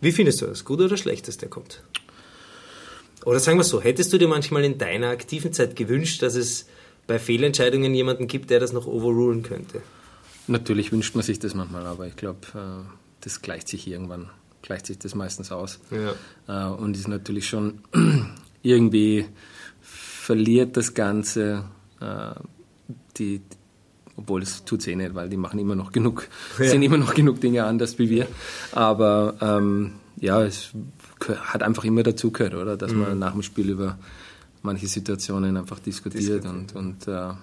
Wie 0.00 0.12
findest 0.12 0.42
du 0.42 0.46
das? 0.46 0.64
Gut 0.64 0.80
oder 0.80 0.96
schlecht, 0.96 1.28
dass 1.28 1.38
der 1.38 1.48
kommt? 1.48 1.82
Oder 3.24 3.40
sagen 3.40 3.58
wir 3.58 3.64
so, 3.64 3.80
hättest 3.80 4.12
du 4.12 4.18
dir 4.18 4.28
manchmal 4.28 4.64
in 4.64 4.76
deiner 4.76 5.08
aktiven 5.08 5.52
Zeit 5.52 5.76
gewünscht, 5.76 6.22
dass 6.22 6.34
es 6.34 6.66
bei 7.06 7.18
Fehlentscheidungen 7.18 7.94
jemanden 7.94 8.26
gibt, 8.26 8.50
der 8.50 8.60
das 8.60 8.72
noch 8.72 8.86
overrulen 8.86 9.42
könnte? 9.42 9.82
Natürlich 10.46 10.92
wünscht 10.92 11.14
man 11.14 11.24
sich 11.24 11.38
das 11.38 11.54
manchmal, 11.54 11.86
aber 11.86 12.06
ich 12.06 12.16
glaube, 12.16 12.40
äh, 12.54 12.84
das 13.20 13.42
gleicht 13.42 13.68
sich 13.68 13.86
irgendwann, 13.86 14.30
gleicht 14.62 14.86
sich 14.86 14.98
das 14.98 15.14
meistens 15.14 15.52
aus. 15.52 15.80
Ja. 15.90 16.70
Äh, 16.70 16.72
und 16.74 16.96
ist 16.96 17.08
natürlich 17.08 17.48
schon 17.48 17.80
irgendwie 18.62 19.26
verliert 19.80 20.76
das 20.76 20.94
Ganze 20.94 21.64
äh, 22.00 22.34
die, 23.16 23.40
obwohl 24.16 24.42
es 24.42 24.64
tut 24.64 24.80
es 24.80 24.86
eh 24.86 24.96
nicht, 24.96 25.14
weil 25.14 25.28
die 25.28 25.36
machen 25.36 25.58
immer 25.58 25.74
noch 25.74 25.92
genug, 25.92 26.28
ja. 26.58 26.66
sind 26.66 26.82
immer 26.82 26.98
noch 26.98 27.14
genug 27.14 27.40
Dinge 27.40 27.64
anders 27.64 27.98
wie 27.98 28.10
wir. 28.10 28.26
Aber 28.72 29.34
ähm, 29.40 29.92
ja, 30.20 30.42
es 30.42 30.70
hat 31.28 31.62
einfach 31.62 31.84
immer 31.84 32.02
dazugehört, 32.02 32.54
oder? 32.54 32.76
Dass 32.76 32.92
mhm. 32.92 33.00
man 33.00 33.18
nach 33.18 33.32
dem 33.32 33.42
Spiel 33.42 33.70
über 33.70 33.98
manche 34.64 34.88
Situationen 34.88 35.56
einfach 35.56 35.78
diskutiert, 35.78 36.44
diskutiert. 36.44 36.74
und, 36.74 36.74
und 36.74 37.08
äh, 37.08 37.34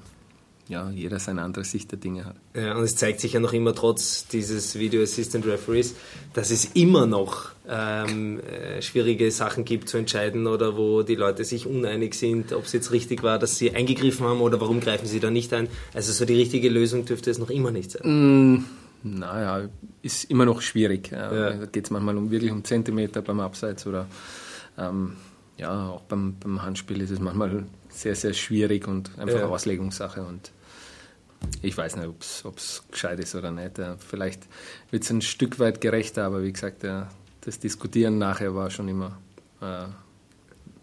ja, 0.68 0.90
jeder 0.90 1.20
seine 1.20 1.42
andere 1.42 1.66
Sicht 1.66 1.92
der 1.92 2.00
Dinge 2.00 2.26
hat. 2.26 2.36
Ja, 2.56 2.76
und 2.76 2.84
es 2.84 2.96
zeigt 2.96 3.20
sich 3.20 3.34
ja 3.34 3.40
noch 3.40 3.54
immer 3.54 3.76
trotz 3.76 4.28
dieses 4.28 4.80
Video 4.80 5.04
Assistant 5.04 5.46
Referees, 5.46 5.96
dass 6.34 6.50
es 6.50 6.66
immer 6.74 7.06
noch 7.06 7.50
ähm, 7.68 8.40
äh, 8.40 8.82
schwierige 8.82 9.32
Sachen 9.32 9.66
gibt 9.66 9.90
zu 9.90 9.98
entscheiden 9.98 10.48
oder 10.48 10.78
wo 10.78 11.04
die 11.04 11.16
Leute 11.16 11.44
sich 11.44 11.68
uneinig 11.68 12.14
sind, 12.16 12.54
ob 12.54 12.66
es 12.66 12.74
jetzt 12.74 12.92
richtig 12.92 13.22
war, 13.22 13.38
dass 13.38 13.58
sie 13.58 13.76
eingegriffen 13.76 14.26
haben 14.26 14.42
oder 14.42 14.62
warum 14.62 14.80
greifen 14.80 15.08
sie 15.08 15.20
da 15.20 15.30
nicht 15.30 15.54
ein. 15.54 15.68
Also 15.94 16.14
so 16.14 16.26
die 16.26 16.36
richtige 16.36 16.70
Lösung 16.70 17.06
dürfte 17.06 17.30
es 17.32 17.38
noch 17.38 17.50
immer 17.50 17.72
nicht 17.72 17.92
sein. 17.92 18.56
Mm, 18.56 18.66
naja, 19.04 19.68
ist 20.02 20.24
immer 20.32 20.46
noch 20.46 20.62
schwierig. 20.62 21.12
Ja. 21.12 21.30
Da 21.30 21.66
geht 21.66 21.86
es 21.86 21.92
manchmal 21.92 22.18
um 22.18 22.32
wirklich 22.32 22.52
um 22.52 22.64
Zentimeter 22.64 23.22
beim 23.22 23.42
Abseits 23.42 23.86
oder 23.86 24.08
ähm, 24.78 25.18
ja, 25.62 25.90
auch 25.90 26.02
beim, 26.02 26.36
beim 26.40 26.64
Handspiel 26.64 27.02
ist 27.02 27.12
es 27.12 27.20
manchmal 27.20 27.66
sehr, 27.90 28.16
sehr 28.16 28.34
schwierig 28.34 28.88
und 28.88 29.18
einfach 29.20 29.40
ja. 29.40 29.46
Auslegungssache. 29.48 30.24
Und 30.24 30.52
ich 31.62 31.78
weiß 31.78 31.98
nicht, 31.98 32.08
ob 32.08 32.58
es 32.58 32.84
gescheit 32.92 33.20
ist 33.20 33.36
oder 33.36 33.52
nicht. 33.52 33.80
Vielleicht 34.00 34.48
wird 34.90 35.04
es 35.04 35.10
ein 35.12 35.22
Stück 35.22 35.60
weit 35.60 35.80
gerechter, 35.80 36.26
aber 36.26 36.44
wie 36.44 36.52
gesagt, 36.52 36.84
das 36.84 37.60
Diskutieren 37.60 38.18
nachher 38.18 38.56
war 38.56 38.72
schon 38.72 38.88
immer, 38.88 39.20
äh, 39.62 39.86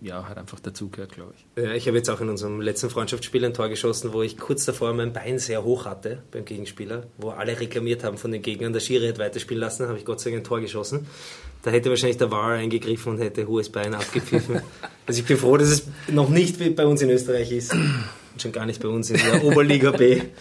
ja, 0.01 0.29
hat 0.29 0.39
einfach 0.39 0.61
dazugehört, 0.61 1.13
glaube 1.13 1.35
ich. 1.37 1.63
Ja, 1.63 1.73
ich 1.73 1.87
habe 1.89 1.97
jetzt 1.97 2.09
auch 2.09 2.21
in 2.21 2.29
unserem 2.29 2.61
letzten 2.61 2.89
Freundschaftsspiel 2.89 3.45
ein 3.45 3.53
Tor 3.53 3.69
geschossen, 3.69 4.13
wo 4.13 4.23
ich 4.23 4.39
kurz 4.39 4.65
davor 4.65 4.93
mein 4.95 5.13
Bein 5.13 5.39
sehr 5.39 5.65
hoch 5.65 5.87
hatte 5.87 6.23
beim 6.31 6.45
Gegenspieler, 6.45 7.05
wo 7.17 7.31
alle 7.31 7.59
reklamiert 7.59 8.05
haben 8.05 8.17
von 8.17 8.31
den 8.31 8.43
Gegnern, 8.43 8.73
der 8.73 8.81
Schiri 8.81 9.09
hat 9.09 9.19
weiterspielen 9.19 9.61
lassen, 9.61 9.89
habe 9.89 9.99
ich 9.99 10.05
Gott 10.05 10.21
sei 10.21 10.31
Dank 10.31 10.43
ein 10.43 10.45
Tor 10.45 10.61
geschossen. 10.61 11.07
Da 11.63 11.73
hätte 11.73 11.91
wahrscheinlich 11.91 12.19
der 12.19 12.31
VAR 12.31 12.53
eingegriffen 12.53 13.15
und 13.15 13.19
hätte 13.19 13.49
hohes 13.49 13.71
Bein 13.71 13.93
abgepfiffen. 13.93 14.61
also 15.07 15.21
ich 15.21 15.27
bin 15.27 15.37
froh, 15.37 15.57
dass 15.57 15.69
es 15.69 15.89
noch 16.07 16.29
nicht 16.29 16.77
bei 16.77 16.87
uns 16.87 17.03
in 17.03 17.11
Österreich 17.11 17.51
ist 17.51 17.75
und 17.75 18.05
schon 18.41 18.53
gar 18.53 18.67
nicht 18.67 18.81
bei 18.81 18.89
uns 18.89 19.11
in 19.11 19.17
der 19.17 19.45
Oberliga 19.45 19.91
B. 19.91 20.23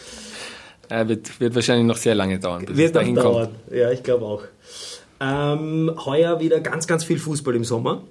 Äh, 0.89 1.05
wird, 1.09 1.41
wird 1.41 1.53
wahrscheinlich 1.53 1.85
noch 1.85 1.97
sehr 1.97 2.15
lange 2.15 2.39
dauern, 2.39 2.65
bis 2.65 2.77
wird 2.77 2.87
es 2.87 2.93
dahin 2.93 3.15
dauern. 3.15 3.49
kommt. 3.49 3.75
Ja, 3.75 3.91
ich 3.91 4.03
glaube 4.03 4.23
auch. 4.23 4.43
Ähm, 5.19 5.91
heuer 6.05 6.39
wieder 6.39 6.61
ganz, 6.61 6.87
ganz 6.87 7.03
viel 7.03 7.19
Fußball 7.19 7.55
im 7.55 7.65
Sommer. 7.65 8.03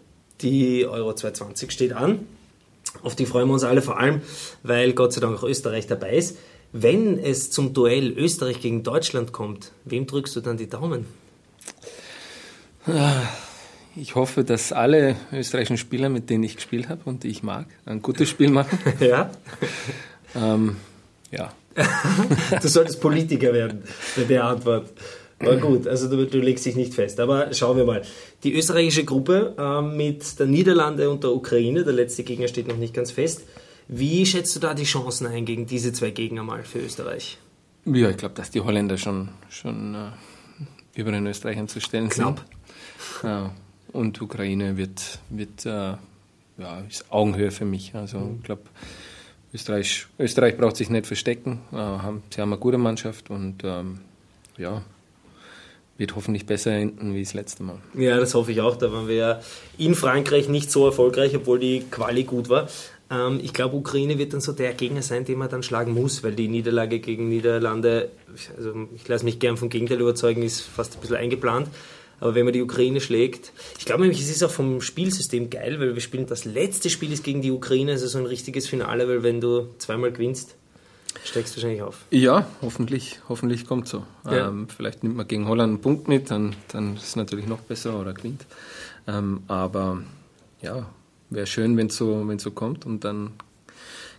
Die 0.42 0.86
Euro 0.86 1.14
2020 1.14 1.70
steht 1.70 1.92
an. 1.92 2.26
Auf 3.02 3.14
die 3.16 3.26
freuen 3.26 3.48
wir 3.48 3.54
uns 3.54 3.64
alle 3.64 3.82
vor 3.82 3.98
allem, 3.98 4.20
weil 4.62 4.92
Gott 4.92 5.12
sei 5.12 5.20
Dank 5.20 5.38
auch 5.38 5.42
Österreich 5.42 5.86
dabei 5.86 6.16
ist. 6.16 6.36
Wenn 6.72 7.18
es 7.18 7.50
zum 7.50 7.72
Duell 7.72 8.12
Österreich 8.12 8.60
gegen 8.60 8.82
Deutschland 8.82 9.32
kommt, 9.32 9.72
wem 9.84 10.06
drückst 10.06 10.36
du 10.36 10.40
dann 10.40 10.56
die 10.56 10.68
Daumen? 10.68 11.06
Ich 13.96 14.14
hoffe, 14.14 14.44
dass 14.44 14.72
alle 14.72 15.16
österreichischen 15.32 15.78
Spieler, 15.78 16.08
mit 16.08 16.28
denen 16.30 16.44
ich 16.44 16.56
gespielt 16.56 16.88
habe 16.88 17.00
und 17.04 17.24
die 17.24 17.28
ich 17.28 17.42
mag, 17.42 17.66
ein 17.86 18.02
gutes 18.02 18.28
Spiel 18.28 18.50
machen. 18.50 18.78
ja. 19.00 19.30
Ähm, 20.34 20.76
ja. 21.30 21.52
du 22.60 22.68
solltest 22.68 23.00
Politiker 23.00 23.52
werden, 23.52 23.82
mit 24.16 24.30
der 24.30 24.44
Antwort. 24.44 24.90
Aber 25.38 25.56
gut, 25.58 25.86
also 25.86 26.08
du, 26.08 26.26
du, 26.26 26.38
legst 26.38 26.64
dich 26.64 26.76
nicht 26.76 26.94
fest. 26.94 27.20
Aber 27.20 27.52
schauen 27.52 27.76
wir 27.76 27.84
mal. 27.84 28.02
Die 28.42 28.54
österreichische 28.54 29.04
Gruppe 29.04 29.54
äh, 29.58 29.82
mit 29.82 30.38
der 30.38 30.46
Niederlande 30.46 31.10
und 31.10 31.24
der 31.24 31.32
Ukraine, 31.32 31.84
der 31.84 31.92
letzte 31.92 32.24
Gegner 32.24 32.48
steht 32.48 32.68
noch 32.68 32.78
nicht 32.78 32.94
ganz 32.94 33.10
fest. 33.10 33.42
Wie 33.88 34.24
schätzt 34.24 34.56
du 34.56 34.60
da 34.60 34.74
die 34.74 34.84
Chancen 34.84 35.26
ein 35.26 35.44
gegen 35.44 35.66
diese 35.66 35.92
zwei 35.92 36.10
Gegner 36.10 36.42
mal 36.42 36.64
für 36.64 36.78
Österreich? 36.78 37.38
Ja, 37.84 38.10
ich 38.10 38.16
glaube, 38.16 38.34
dass 38.34 38.50
die 38.50 38.60
Holländer 38.60 38.96
schon, 38.96 39.28
schon 39.48 39.94
äh, 39.94 41.00
über 41.00 41.12
den 41.12 41.26
Österreichern 41.26 41.68
zu 41.68 41.80
stellen 41.80 42.08
Knapp. 42.08 42.38
sind. 42.38 43.30
Ja, 43.30 43.54
und 43.92 44.20
Ukraine 44.20 44.76
wird, 44.76 45.20
wird 45.30 45.66
äh, 45.66 45.94
ja, 46.58 46.80
ist 46.88 47.12
Augenhöhe 47.12 47.50
für 47.50 47.64
mich. 47.64 47.94
Also 47.94 48.36
ich 48.38 48.44
glaube, 48.44 48.62
Österreich, 49.52 50.06
Österreich 50.18 50.56
braucht 50.56 50.76
sich 50.76 50.90
nicht 50.90 51.06
verstecken. 51.06 51.60
Äh, 51.72 51.76
haben, 51.76 52.22
sie 52.30 52.40
haben 52.40 52.52
eine 52.52 52.60
gute 52.60 52.78
Mannschaft 52.78 53.30
und 53.30 53.62
ähm, 53.64 54.00
ja, 54.56 54.82
wird 55.98 56.16
hoffentlich 56.16 56.46
besser 56.46 56.72
enden 56.72 57.14
wie 57.14 57.22
das 57.22 57.34
letzte 57.34 57.62
Mal. 57.62 57.78
Ja, 57.94 58.18
das 58.18 58.34
hoffe 58.34 58.52
ich 58.52 58.60
auch. 58.60 58.76
Da 58.76 58.92
waren 58.92 59.08
wir 59.08 59.14
ja 59.14 59.40
in 59.78 59.94
Frankreich 59.94 60.48
nicht 60.48 60.70
so 60.70 60.86
erfolgreich, 60.86 61.34
obwohl 61.34 61.58
die 61.58 61.84
Quali 61.90 62.24
gut 62.24 62.48
war. 62.48 62.68
Ähm, 63.10 63.40
ich 63.42 63.52
glaube, 63.52 63.76
Ukraine 63.76 64.18
wird 64.18 64.32
dann 64.32 64.40
so 64.40 64.52
der 64.52 64.74
Gegner 64.74 65.02
sein, 65.02 65.24
den 65.24 65.38
man 65.38 65.48
dann 65.48 65.62
schlagen 65.62 65.94
muss, 65.94 66.22
weil 66.22 66.32
die 66.32 66.48
Niederlage 66.48 66.98
gegen 66.98 67.28
Niederlande, 67.28 68.10
also 68.56 68.88
ich 68.94 69.06
lasse 69.08 69.24
mich 69.24 69.38
gern 69.38 69.56
vom 69.56 69.68
Gegenteil 69.68 70.00
überzeugen, 70.00 70.42
ist 70.42 70.60
fast 70.60 70.94
ein 70.94 71.00
bisschen 71.00 71.16
eingeplant. 71.16 71.68
Aber 72.18 72.34
wenn 72.34 72.44
man 72.44 72.54
die 72.54 72.62
Ukraine 72.62 73.00
schlägt, 73.00 73.52
ich 73.78 73.84
glaube 73.84 74.02
nämlich, 74.02 74.20
es 74.20 74.30
ist 74.30 74.42
auch 74.42 74.50
vom 74.50 74.80
Spielsystem 74.80 75.50
geil, 75.50 75.78
weil 75.80 75.94
wir 75.94 76.00
spielen 76.00 76.26
das 76.26 76.46
letzte 76.46 76.88
Spiel 76.88 77.12
ist 77.12 77.24
gegen 77.24 77.42
die 77.42 77.50
Ukraine, 77.50 77.92
also 77.92 78.06
so 78.06 78.18
ein 78.18 78.24
richtiges 78.24 78.66
Finale, 78.66 79.06
weil 79.06 79.22
wenn 79.22 79.40
du 79.40 79.68
zweimal 79.78 80.12
gewinnst, 80.12 80.56
steigst 81.26 81.54
du 81.54 81.56
wahrscheinlich 81.58 81.82
auf. 81.82 82.04
Ja, 82.10 82.46
hoffentlich, 82.62 83.20
hoffentlich 83.28 83.66
kommt 83.66 83.88
so. 83.88 84.04
Ja. 84.24 84.48
Ähm, 84.48 84.68
vielleicht 84.68 85.02
nimmt 85.02 85.16
man 85.16 85.28
gegen 85.28 85.48
Holland 85.48 85.70
einen 85.70 85.80
Punkt 85.80 86.08
mit, 86.08 86.30
dann, 86.30 86.54
dann 86.68 86.96
ist 86.96 87.04
es 87.04 87.16
natürlich 87.16 87.46
noch 87.46 87.60
besser 87.60 87.98
oder 88.00 88.14
gewinnt. 88.14 88.46
Ähm, 89.06 89.42
aber 89.48 90.02
ja, 90.62 90.86
wäre 91.30 91.46
schön, 91.46 91.76
wenn 91.76 91.88
es 91.88 91.96
so, 91.96 92.26
so 92.38 92.50
kommt 92.50 92.86
und 92.86 93.04
dann 93.04 93.32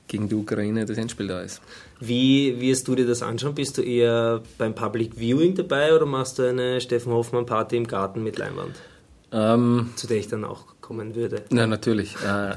gegen 0.08 0.30
die 0.30 0.36
Ukraine 0.36 0.86
das 0.86 0.98
Endspiel 0.98 1.28
da 1.28 1.42
ist. 1.42 1.62
Wie 2.00 2.60
wirst 2.62 2.88
du 2.88 2.96
dir 2.96 3.06
das 3.06 3.22
anschauen? 3.22 3.56
Bist 3.56 3.78
du 3.78 3.82
eher 3.82 4.42
beim 4.58 4.74
Public 4.74 5.16
Viewing 5.16 5.56
dabei 5.56 5.94
oder 5.94 6.06
machst 6.06 6.40
du 6.40 6.48
eine 6.48 6.80
Steffen 6.80 7.12
Hoffmann 7.12 7.46
Party 7.46 7.76
im 7.78 7.88
Garten 7.88 8.24
mit 8.24 8.38
Leinwand? 8.38 8.76
Ähm, 9.32 9.90
Zu 9.96 10.08
der 10.08 10.18
ich 10.18 10.30
dann 10.30 10.46
auch 10.46 10.66
kommen 10.88 11.16
würde. 11.16 11.44
Na, 11.50 11.68
natürlich. 11.68 12.16
Äh, 12.26 12.56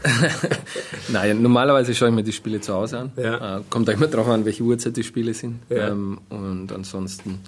Nein, 1.09 1.43
normalerweise 1.43 1.93
schaue 1.95 2.11
ich 2.11 2.15
mir 2.15 2.23
die 2.23 2.33
Spiele 2.33 2.61
zu 2.61 2.73
Hause 2.73 2.99
an. 3.01 3.13
Ja. 3.17 3.59
Äh, 3.59 3.63
kommt 3.69 3.91
auch 3.91 3.95
immer 3.95 4.07
darauf 4.07 4.29
an, 4.29 4.45
welche 4.45 4.63
Uhrzeit 4.63 4.97
die 4.97 5.03
Spiele 5.03 5.35
sind. 5.35 5.61
Ja. 5.69 5.89
Ähm, 5.89 6.21
und 6.29 6.71
ansonsten 6.73 7.41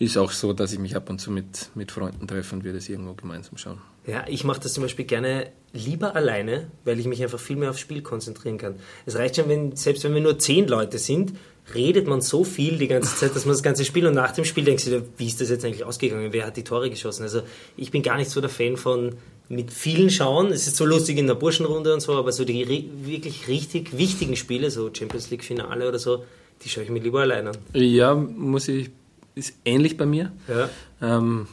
ist 0.00 0.18
auch 0.18 0.32
so, 0.32 0.52
dass 0.52 0.72
ich 0.72 0.80
mich 0.80 0.96
ab 0.96 1.08
und 1.10 1.20
zu 1.20 1.30
mit, 1.30 1.70
mit 1.76 1.92
Freunden 1.92 2.26
treffe 2.26 2.56
und 2.56 2.64
wir 2.64 2.72
das 2.72 2.88
irgendwo 2.88 3.14
gemeinsam 3.14 3.56
schauen. 3.56 3.78
Ja, 4.06 4.24
ich 4.26 4.42
mache 4.42 4.60
das 4.60 4.72
zum 4.72 4.82
Beispiel 4.82 5.04
gerne 5.04 5.52
lieber 5.72 6.16
alleine, 6.16 6.68
weil 6.84 6.98
ich 6.98 7.06
mich 7.06 7.22
einfach 7.22 7.38
viel 7.38 7.56
mehr 7.56 7.70
aufs 7.70 7.80
Spiel 7.80 8.02
konzentrieren 8.02 8.58
kann. 8.58 8.76
Es 9.06 9.14
reicht 9.14 9.36
schon, 9.36 9.48
wenn, 9.48 9.76
selbst 9.76 10.02
wenn 10.02 10.14
wir 10.14 10.22
nur 10.22 10.38
zehn 10.38 10.66
Leute 10.66 10.98
sind, 10.98 11.34
redet 11.74 12.08
man 12.08 12.20
so 12.20 12.42
viel 12.42 12.78
die 12.78 12.88
ganze 12.88 13.14
Zeit, 13.14 13.36
dass 13.36 13.44
man 13.44 13.52
das 13.52 13.62
ganze 13.62 13.84
Spiel 13.84 14.06
und 14.06 14.14
nach 14.14 14.32
dem 14.32 14.44
Spiel 14.44 14.64
denkt 14.64 14.80
sich, 14.80 15.00
wie 15.18 15.26
ist 15.26 15.40
das 15.40 15.50
jetzt 15.50 15.64
eigentlich 15.64 15.84
ausgegangen? 15.84 16.32
Wer 16.32 16.46
hat 16.46 16.56
die 16.56 16.64
Tore 16.64 16.90
geschossen? 16.90 17.22
Also 17.22 17.42
ich 17.76 17.92
bin 17.92 18.02
gar 18.02 18.16
nicht 18.16 18.30
so 18.30 18.40
der 18.40 18.50
Fan 18.50 18.76
von 18.76 19.14
mit 19.50 19.72
vielen 19.72 20.10
schauen. 20.10 20.52
Es 20.52 20.66
ist 20.68 20.76
so 20.76 20.86
lustig 20.86 21.18
in 21.18 21.26
der 21.26 21.34
Burschenrunde 21.34 21.92
und 21.92 22.00
so, 22.00 22.14
aber 22.14 22.32
so 22.32 22.44
die 22.44 22.88
wirklich 23.04 23.48
richtig 23.48 23.98
wichtigen 23.98 24.36
Spiele, 24.36 24.70
so 24.70 24.90
Champions 24.94 25.28
League 25.30 25.44
Finale 25.44 25.88
oder 25.88 25.98
so, 25.98 26.24
die 26.62 26.68
schaue 26.68 26.84
ich 26.84 26.90
mir 26.90 27.00
lieber 27.00 27.20
allein 27.20 27.48
an. 27.48 27.56
Ja, 27.74 28.14
muss 28.14 28.68
ich 28.68 28.90
ist 29.34 29.54
ähnlich 29.64 29.96
bei 29.96 30.06
mir. 30.06 30.32
Ja. 30.48 30.68
Ähm, 31.02 31.48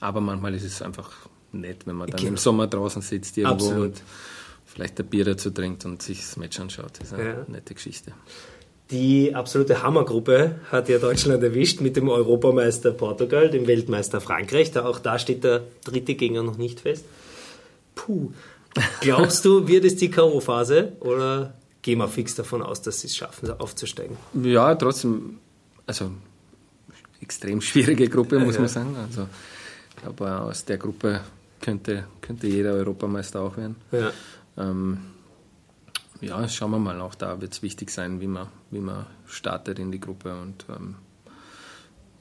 aber 0.00 0.20
manchmal 0.20 0.54
ist 0.54 0.64
es 0.64 0.80
einfach 0.80 1.10
nett, 1.52 1.86
wenn 1.86 1.96
man 1.96 2.08
dann 2.08 2.18
genau. 2.18 2.30
im 2.30 2.36
Sommer 2.38 2.66
draußen 2.66 3.02
sitzt 3.02 3.36
irgendwo 3.36 3.66
Absolut. 3.66 3.86
und 3.86 4.02
vielleicht 4.64 4.98
ein 4.98 5.06
Bier 5.06 5.24
dazu 5.24 5.50
trinkt 5.50 5.84
und 5.84 6.00
sich 6.00 6.20
das 6.20 6.36
Match 6.36 6.58
anschaut. 6.58 6.92
Das 6.98 7.08
ist 7.08 7.14
eine 7.14 7.24
ja. 7.24 7.44
nette 7.48 7.74
Geschichte. 7.74 8.12
Die 8.90 9.34
absolute 9.34 9.82
Hammergruppe 9.82 10.56
hat 10.70 10.88
ja 10.88 10.98
Deutschland 10.98 11.42
erwischt 11.44 11.80
mit 11.80 11.96
dem 11.96 12.08
Europameister 12.08 12.90
Portugal, 12.90 13.48
dem 13.48 13.66
Weltmeister 13.68 14.20
Frankreich. 14.20 14.72
Da, 14.72 14.84
auch 14.84 14.98
da 14.98 15.18
steht 15.18 15.44
der 15.44 15.62
dritte 15.84 16.14
Gegner 16.14 16.42
noch 16.42 16.58
nicht 16.58 16.80
fest. 16.80 17.04
Puh. 17.94 18.32
Glaubst 19.00 19.44
du, 19.44 19.68
wird 19.68 19.84
es 19.84 19.96
die 19.96 20.10
K.O.-Phase 20.10 20.98
oder 21.00 21.54
gehen 21.82 21.98
wir 21.98 22.08
fix 22.08 22.34
davon 22.34 22.62
aus, 22.62 22.82
dass 22.82 23.00
sie 23.00 23.06
es 23.06 23.16
schaffen, 23.16 23.50
aufzusteigen? 23.58 24.16
Ja, 24.42 24.74
trotzdem, 24.74 25.38
also 25.86 26.10
extrem 27.20 27.60
schwierige 27.60 28.08
Gruppe, 28.08 28.38
muss 28.38 28.54
ja. 28.54 28.60
man 28.60 28.68
sagen. 28.68 28.96
Also 28.96 29.26
ich 29.90 30.02
glaube, 30.02 30.40
aus 30.40 30.64
der 30.64 30.78
Gruppe 30.78 31.20
könnte, 31.60 32.06
könnte 32.20 32.46
jeder 32.46 32.72
Europameister 32.72 33.40
auch 33.40 33.56
werden. 33.56 33.76
Ja. 33.92 34.12
Ähm, 34.56 34.98
ja, 36.20 36.48
schauen 36.48 36.70
wir 36.72 36.78
mal. 36.78 37.00
Auch 37.00 37.14
da 37.14 37.40
wird 37.40 37.52
es 37.52 37.62
wichtig 37.62 37.90
sein, 37.90 38.20
wie 38.20 38.26
man, 38.26 38.48
wie 38.70 38.80
man 38.80 39.06
startet 39.26 39.78
in 39.78 39.90
die 39.90 40.00
Gruppe. 40.00 40.40
Und 40.40 40.66
ähm, 40.68 40.96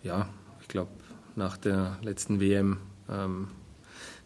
ja, 0.04 0.30
ich 0.62 0.68
glaube, 0.68 0.92
nach 1.36 1.58
der 1.58 1.98
letzten 2.02 2.40
WM 2.40 2.78
ähm, 3.10 3.48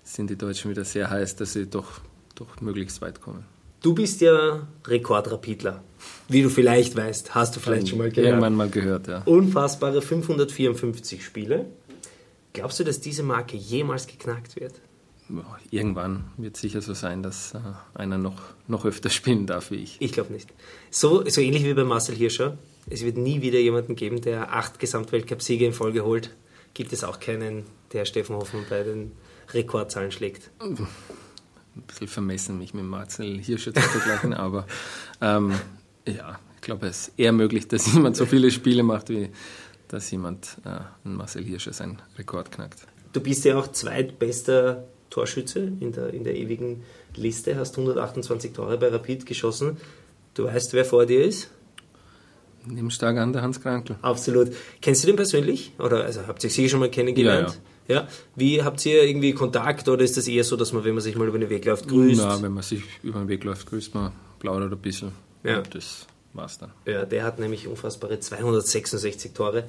sind 0.04 0.30
die 0.30 0.38
Deutschen 0.38 0.72
wieder 0.72 0.86
sehr 0.86 1.10
heiß, 1.10 1.36
dass 1.36 1.54
sie 1.54 1.68
doch, 1.68 2.02
doch 2.36 2.62
möglichst 2.62 3.02
weit 3.02 3.22
kommen. 3.22 3.46
Du 3.82 3.94
bist 3.94 4.22
ja 4.22 4.66
Rekordrapidler. 4.88 5.84
Wie 6.30 6.42
du 6.42 6.50
vielleicht 6.50 6.96
weißt, 6.96 7.36
hast 7.36 7.56
du 7.56 7.60
vielleicht 7.60 7.90
schon 7.90 7.98
mal 7.98 8.10
gehört. 8.10 8.28
Irgendwann 8.28 8.56
mal 8.56 8.70
gehört, 8.70 9.08
ja. 9.08 9.24
Unfassbare 9.26 10.02
554 10.02 11.24
Spiele. 11.24 11.66
Glaubst 12.54 12.80
du, 12.80 12.84
dass 12.84 13.02
diese 13.02 13.24
Marke 13.24 13.58
jemals 13.58 14.08
geknackt 14.08 14.56
wird? 14.56 14.76
Irgendwann 15.72 16.26
wird 16.38 16.56
es 16.56 16.62
sicher 16.62 16.82
so 16.82 16.94
sein, 16.94 17.24
dass 17.24 17.54
äh, 17.54 17.60
einer 17.94 18.18
noch, 18.18 18.42
noch 18.68 18.86
öfter 18.86 19.10
spielen 19.12 19.48
darf 19.48 19.72
wie 19.72 19.78
ich. 19.78 19.98
Ich 20.00 20.12
glaube 20.12 20.34
nicht. 20.34 20.54
So, 20.92 21.28
so 21.28 21.42
ähnlich 21.42 21.64
wie 21.64 21.74
bei 21.74 21.84
Marcel 21.84 22.16
Hirscher. 22.16 22.58
Es 22.90 23.04
wird 23.04 23.18
nie 23.18 23.42
wieder 23.42 23.60
jemanden 23.60 23.96
geben, 23.96 24.22
der 24.22 24.54
acht 24.54 24.80
Gesamtweltcup-Siege 24.80 25.66
in 25.66 25.74
Folge 25.74 26.04
holt. 26.04 26.36
Gibt 26.74 26.92
es 26.92 27.04
auch 27.04 27.20
keinen, 27.20 27.64
der 27.94 28.06
Steffen 28.06 28.36
Hoffmann 28.36 28.66
bei 28.70 28.84
den 28.84 29.12
Rekordzahlen 29.54 30.12
schlägt 30.12 30.50
ein 31.76 31.82
bisschen 31.84 32.08
vermessen, 32.08 32.58
mich 32.58 32.74
mit 32.74 32.86
Marcel 32.86 33.40
Hirscher 33.40 33.74
zu 33.74 33.82
vergleichen, 33.82 34.34
aber 34.34 34.68
ähm, 35.22 35.54
ja, 36.08 36.40
ich 36.56 36.62
glaube, 36.62 36.88
es 36.88 37.08
ist 37.08 37.20
eher 37.20 37.32
möglich, 37.32 37.68
dass 37.68 37.92
jemand 37.92 38.16
so 38.16 38.26
viele 38.26 38.52
Spiele 38.52 38.84
macht, 38.84 39.10
wie 39.10 39.30
dass 39.88 40.10
jemand, 40.10 40.58
äh, 40.66 40.80
Marcel 41.04 41.44
Hirscher, 41.44 41.74
seinen 41.74 42.02
Rekord 42.18 42.52
knackt. 42.52 42.88
Du 43.12 43.22
bist 43.22 43.46
ja 43.46 43.58
auch 43.58 43.68
zweitbester 43.68 44.88
Torschütze 45.14 45.72
in 45.80 45.92
der, 45.92 46.12
in 46.12 46.24
der 46.24 46.36
ewigen 46.36 46.84
Liste, 47.16 47.56
hast 47.56 47.78
128 47.78 48.52
Tore 48.52 48.80
bei 48.80 48.88
Rapid 48.88 49.28
geschossen. 49.28 49.78
Du 50.34 50.46
weißt, 50.46 50.74
wer 50.74 50.86
vor 50.86 51.06
dir 51.06 51.24
ist? 51.24 51.52
Neben 52.66 52.90
stark 52.90 53.18
an 53.18 53.32
der 53.32 53.44
Hans 53.44 53.62
Krankel. 53.62 53.98
Absolut. 54.02 54.52
Kennst 54.82 55.04
du 55.04 55.08
den 55.08 55.16
persönlich? 55.16 55.74
Oder 55.78 56.04
also 56.04 56.26
habt 56.26 56.44
ihr 56.44 56.50
sie 56.50 56.68
schon 56.68 56.80
mal 56.80 56.90
kennengelernt? 56.90 57.60
Ja, 57.88 57.96
ja. 57.96 58.02
Ja? 58.02 58.08
Wie 58.36 58.64
habt 58.64 58.84
ihr 58.88 59.04
irgendwie 59.04 59.34
Kontakt 59.34 59.88
oder 59.88 60.04
ist 60.04 60.18
das 60.18 60.28
eher 60.28 60.44
so, 60.44 60.56
dass 60.56 60.74
man, 60.74 60.84
wenn 60.84 60.96
man 60.96 61.04
sich 61.04 61.16
mal 61.16 61.28
über 61.28 61.38
den 61.38 61.50
Weg 61.50 61.66
läuft, 61.66 61.88
grüßt? 61.88 62.20
Na, 62.20 62.42
wenn 62.42 62.54
man 62.54 62.64
sich 62.64 62.82
über 63.04 63.20
den 63.20 63.28
Weg 63.28 63.44
läuft, 63.44 63.68
grüßt 63.68 63.94
man, 63.94 64.14
plaudert 64.40 64.72
ein 64.72 64.80
bisschen. 64.80 65.12
Ja. 65.44 65.60
Und 65.60 65.76
das 65.76 66.08
war's 66.34 66.58
dann. 66.58 66.72
Ja, 66.86 67.06
der 67.06 67.24
hat 67.24 67.38
nämlich 67.38 67.68
unfassbare 67.68 68.20
266 68.20 69.34
Tore. 69.34 69.66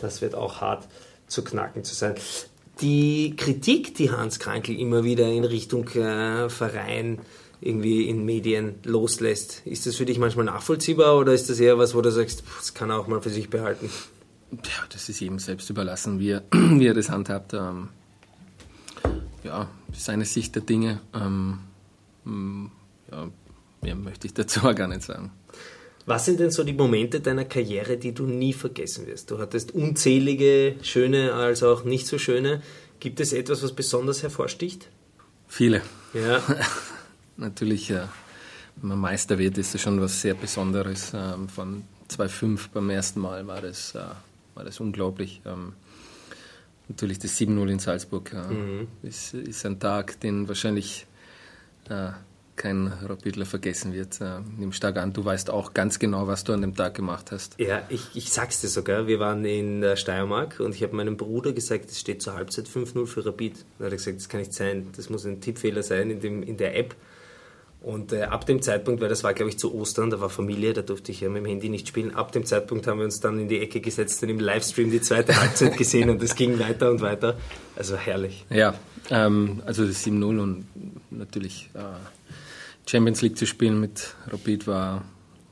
Das 0.00 0.22
wird 0.22 0.34
auch 0.34 0.60
hart 0.60 0.88
zu 1.28 1.44
knacken 1.44 1.84
zu 1.84 1.94
sein. 1.94 2.16
Die 2.80 3.34
Kritik, 3.36 3.94
die 3.94 4.10
Hans 4.10 4.38
Krankel 4.38 4.78
immer 4.78 5.02
wieder 5.04 5.28
in 5.28 5.44
Richtung 5.44 5.88
äh, 5.88 6.50
Verein 6.50 7.20
irgendwie 7.60 8.08
in 8.08 8.24
Medien 8.24 8.74
loslässt, 8.84 9.62
ist 9.64 9.86
das 9.86 9.96
für 9.96 10.04
dich 10.04 10.18
manchmal 10.18 10.44
nachvollziehbar 10.44 11.16
oder 11.16 11.32
ist 11.32 11.48
das 11.48 11.58
eher 11.58 11.78
was, 11.78 11.94
wo 11.94 12.02
du 12.02 12.12
sagst, 12.12 12.42
das 12.58 12.74
kann 12.74 12.90
er 12.90 12.98
auch 12.98 13.06
mal 13.06 13.22
für 13.22 13.30
sich 13.30 13.48
behalten? 13.48 13.90
Ja, 14.52 14.84
das 14.92 15.08
ist 15.08 15.20
jedem 15.20 15.38
selbst 15.38 15.70
überlassen, 15.70 16.18
wie 16.20 16.30
er, 16.30 16.42
wie 16.52 16.86
er 16.86 16.94
das 16.94 17.08
handhabt. 17.08 17.54
Ähm, 17.54 17.88
ja, 19.42 19.68
seine 19.92 20.24
Sicht 20.24 20.54
der 20.54 20.62
Dinge. 20.62 21.00
Ähm, 21.14 21.58
mm, 22.24 22.66
ja, 23.10 23.28
mehr 23.82 23.94
möchte 23.94 24.26
ich 24.26 24.34
dazu 24.34 24.60
auch 24.60 24.74
gar 24.74 24.88
nicht 24.88 25.02
sagen. 25.02 25.30
Was 26.06 26.24
sind 26.24 26.38
denn 26.38 26.52
so 26.52 26.62
die 26.62 26.72
Momente 26.72 27.20
deiner 27.20 27.44
Karriere, 27.44 27.96
die 27.96 28.12
du 28.12 28.26
nie 28.26 28.52
vergessen 28.52 29.08
wirst? 29.08 29.30
Du 29.32 29.38
hattest 29.38 29.72
unzählige 29.72 30.76
schöne 30.82 31.34
als 31.34 31.64
auch 31.64 31.84
nicht 31.84 32.06
so 32.06 32.18
schöne. 32.18 32.62
Gibt 33.00 33.18
es 33.18 33.32
etwas, 33.32 33.62
was 33.64 33.72
besonders 33.72 34.22
hervorsticht? 34.22 34.88
Viele. 35.48 35.82
Ja. 36.14 36.40
Natürlich, 37.36 37.88
ja. 37.88 38.08
wenn 38.76 38.90
man 38.90 39.00
Meister 39.00 39.38
wird, 39.38 39.58
ist 39.58 39.74
das 39.74 39.80
schon 39.80 40.00
was 40.00 40.20
sehr 40.22 40.34
Besonderes. 40.34 41.12
Ähm, 41.12 41.48
von 41.48 41.82
2-5 42.08 42.68
beim 42.72 42.88
ersten 42.90 43.20
Mal 43.20 43.46
war 43.48 43.60
das, 43.60 43.96
äh, 43.96 44.00
war 44.54 44.64
das 44.64 44.78
unglaublich. 44.78 45.42
Ähm, 45.44 45.72
natürlich 46.88 47.18
das 47.18 47.36
7-0 47.36 47.68
in 47.68 47.78
Salzburg 47.80 48.32
äh, 48.32 48.52
mhm. 48.52 48.88
ist, 49.02 49.34
ist, 49.34 49.66
ein 49.66 49.80
Tag, 49.80 50.20
den 50.20 50.46
wahrscheinlich 50.46 51.06
äh, 51.88 52.10
kein 52.56 52.92
Rapidler 53.04 53.46
vergessen 53.46 53.92
wird. 53.92 54.20
Äh, 54.20 54.40
nimm 54.58 54.72
stark 54.72 54.96
an, 54.96 55.12
du 55.12 55.24
weißt 55.24 55.50
auch 55.50 55.74
ganz 55.74 55.98
genau, 55.98 56.26
was 56.26 56.44
du 56.44 56.52
an 56.52 56.62
dem 56.62 56.74
Tag 56.74 56.94
gemacht 56.94 57.30
hast. 57.32 57.58
Ja, 57.58 57.82
ich, 57.88 58.02
ich 58.14 58.30
sag's 58.30 58.60
dir 58.60 58.68
sogar. 58.68 59.06
Wir 59.06 59.20
waren 59.20 59.44
in 59.44 59.80
der 59.80 59.96
Steiermark 59.96 60.60
und 60.60 60.74
ich 60.74 60.82
habe 60.82 60.96
meinem 60.96 61.16
Bruder 61.16 61.52
gesagt, 61.52 61.90
es 61.90 62.00
steht 62.00 62.22
zur 62.22 62.34
Halbzeit 62.34 62.66
5-0 62.66 63.06
für 63.06 63.24
Rapid. 63.26 63.54
Hat 63.54 63.64
er 63.80 63.90
gesagt, 63.90 64.16
das 64.16 64.28
kann 64.28 64.40
nicht 64.40 64.54
sein, 64.54 64.88
das 64.96 65.10
muss 65.10 65.24
ein 65.24 65.40
Tippfehler 65.40 65.82
sein 65.82 66.10
in, 66.10 66.20
dem, 66.20 66.42
in 66.42 66.56
der 66.56 66.76
App. 66.76 66.94
Und 67.86 68.12
äh, 68.12 68.22
ab 68.22 68.46
dem 68.46 68.62
Zeitpunkt, 68.62 69.00
weil 69.00 69.08
das 69.08 69.22
war 69.22 69.32
glaube 69.32 69.50
ich 69.50 69.58
zu 69.58 69.72
Ostern, 69.72 70.10
da 70.10 70.20
war 70.20 70.28
Familie, 70.28 70.72
da 70.72 70.82
durfte 70.82 71.12
ich 71.12 71.20
ja 71.20 71.28
mit 71.28 71.44
dem 71.44 71.46
Handy 71.46 71.68
nicht 71.68 71.86
spielen, 71.86 72.14
ab 72.16 72.32
dem 72.32 72.44
Zeitpunkt 72.44 72.86
haben 72.88 72.98
wir 72.98 73.04
uns 73.04 73.20
dann 73.20 73.38
in 73.38 73.48
die 73.48 73.60
Ecke 73.60 73.80
gesetzt 73.80 74.22
und 74.24 74.28
im 74.28 74.40
Livestream 74.40 74.90
die 74.90 75.00
zweite 75.00 75.40
Halbzeit 75.40 75.76
gesehen 75.78 76.10
und 76.10 76.20
es 76.20 76.34
ging 76.34 76.58
weiter 76.58 76.90
und 76.90 77.00
weiter. 77.00 77.36
Also 77.76 77.96
herrlich. 77.96 78.44
Ja, 78.50 78.74
ähm, 79.10 79.62
also 79.66 79.86
das 79.86 80.04
7-0 80.04 80.40
und 80.40 80.66
natürlich 81.10 81.70
äh, 81.74 81.78
Champions 82.88 83.20
League 83.22 83.36
zu 83.36 83.46
spielen 83.46 83.80
mit 83.80 84.14
Rapid 84.28 84.66
war 84.66 84.92
eine 84.92 85.02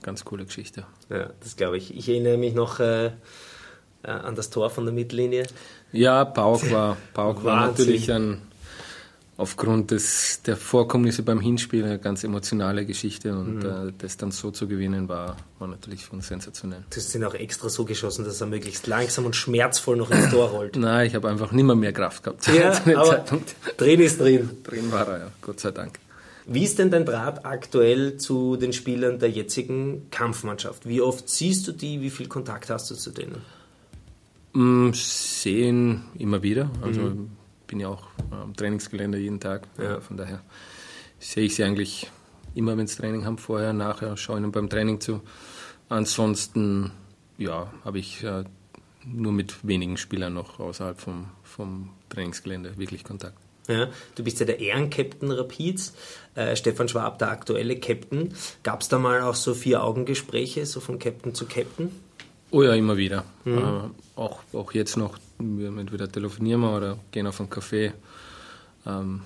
ganz 0.02 0.24
coole 0.24 0.44
Geschichte. 0.44 0.84
Ja, 1.10 1.30
das 1.40 1.56
glaube 1.56 1.76
ich. 1.76 1.96
Ich 1.96 2.08
erinnere 2.08 2.38
mich 2.38 2.54
noch 2.54 2.80
äh, 2.80 3.06
äh, 3.06 3.12
an 4.02 4.34
das 4.34 4.50
Tor 4.50 4.70
von 4.70 4.84
der 4.84 4.94
Mittellinie. 4.94 5.44
Ja, 5.92 6.24
Pauk 6.24 6.70
war, 6.70 6.96
Pauk 7.12 7.44
war 7.44 7.66
natürlich 7.66 8.10
ein, 8.12 8.42
aufgrund 9.36 9.90
des, 9.90 10.42
der 10.42 10.56
Vorkommnisse 10.56 11.22
beim 11.22 11.40
Hinspiel 11.40 11.84
eine 11.84 11.98
ganz 11.98 12.22
emotionale 12.22 12.86
Geschichte 12.86 13.32
und 13.36 13.64
mhm. 13.64 13.88
äh, 13.88 13.92
das 13.98 14.16
dann 14.16 14.30
so 14.30 14.50
zu 14.50 14.68
gewinnen 14.68 15.08
war, 15.08 15.36
war 15.58 15.68
natürlich 15.68 16.04
von 16.04 16.20
sensationell. 16.20 16.84
Du 16.90 16.96
hast 16.96 17.14
ihn 17.14 17.24
auch 17.24 17.34
extra 17.34 17.68
so 17.68 17.84
geschossen, 17.84 18.24
dass 18.24 18.40
er 18.40 18.46
möglichst 18.46 18.86
langsam 18.86 19.26
und 19.26 19.34
schmerzvoll 19.34 19.96
noch 19.96 20.10
ins 20.10 20.30
Tor 20.30 20.50
rollt. 20.50 20.76
Nein, 20.76 21.08
ich 21.08 21.14
habe 21.14 21.28
einfach 21.28 21.50
nimmer 21.50 21.74
mehr 21.74 21.92
Kraft 21.92 22.22
gehabt. 22.22 22.46
Ja, 22.46 22.72
aber 22.96 23.04
Zeitpunkt. 23.04 23.56
drin 23.76 24.00
ist 24.00 24.20
drin. 24.20 24.50
Drin 24.62 24.92
war 24.92 25.08
er, 25.08 25.18
ja, 25.18 25.30
Gott 25.40 25.58
sei 25.58 25.72
Dank. 25.72 25.98
Wie 26.46 26.64
ist 26.64 26.78
denn 26.78 26.90
dein 26.90 27.06
Draht 27.06 27.46
aktuell 27.46 28.18
zu 28.18 28.56
den 28.56 28.72
Spielern 28.72 29.18
der 29.18 29.30
jetzigen 29.30 30.10
Kampfmannschaft? 30.10 30.86
Wie 30.86 31.00
oft 31.00 31.28
siehst 31.28 31.66
du 31.66 31.72
die? 31.72 32.00
Wie 32.02 32.10
viel 32.10 32.28
Kontakt 32.28 32.68
hast 32.70 32.90
du 32.90 32.94
zu 32.94 33.10
denen? 33.10 33.40
Mm, 34.52 34.92
sehen 34.92 36.04
immer 36.18 36.42
wieder. 36.42 36.70
Also 36.82 37.00
mhm. 37.00 37.30
bin 37.66 37.80
ja 37.80 37.88
auch 37.88 38.06
am 38.30 38.54
Trainingsgelände 38.54 39.18
jeden 39.18 39.40
Tag. 39.40 39.66
Ja. 39.78 40.00
Von 40.00 40.16
daher 40.16 40.42
sehe 41.18 41.44
ich 41.44 41.54
sie 41.54 41.64
eigentlich 41.64 42.10
immer, 42.54 42.76
wenn 42.76 42.86
sie 42.86 42.96
Training 42.96 43.24
haben, 43.24 43.38
vorher, 43.38 43.72
nachher, 43.72 44.16
schaue 44.16 44.38
ihnen 44.38 44.52
beim 44.52 44.68
Training 44.68 45.00
zu. 45.00 45.22
Ansonsten, 45.88 46.92
ja, 47.38 47.72
habe 47.84 47.98
ich 47.98 48.22
äh, 48.22 48.44
nur 49.04 49.32
mit 49.32 49.66
wenigen 49.66 49.96
Spielern 49.96 50.34
noch 50.34 50.60
außerhalb 50.60 51.00
vom, 51.00 51.26
vom 51.42 51.90
Trainingsgelände 52.10 52.76
wirklich 52.76 53.04
Kontakt. 53.04 53.38
Ja, 53.68 53.88
du 54.14 54.24
bist 54.24 54.40
ja 54.40 54.46
der 54.46 54.60
Ehrencaptain 54.60 55.30
Rapids, 55.30 55.94
äh, 56.34 56.54
Stefan 56.54 56.88
Schwab 56.88 57.18
der 57.18 57.30
aktuelle 57.30 57.78
Captain. 57.78 58.34
Gab 58.62 58.82
es 58.82 58.88
da 58.88 58.98
mal 58.98 59.22
auch 59.22 59.34
so 59.34 59.54
Vier-Augen-Gespräche, 59.54 60.66
so 60.66 60.80
von 60.80 60.98
Captain 60.98 61.34
zu 61.34 61.46
Captain? 61.46 61.90
Oh 62.50 62.62
ja, 62.62 62.74
immer 62.74 62.96
wieder. 62.96 63.24
Mhm. 63.44 63.58
Äh, 63.58 64.20
auch, 64.20 64.40
auch 64.52 64.72
jetzt 64.72 64.96
noch, 64.96 65.18
wir 65.38 65.68
entweder 65.68 66.10
telefonieren 66.10 66.60
wir 66.60 66.76
oder 66.76 66.98
gehen 67.10 67.26
auf 67.26 67.40
einen 67.40 67.50
Café. 67.50 67.92
Ähm, 68.86 69.22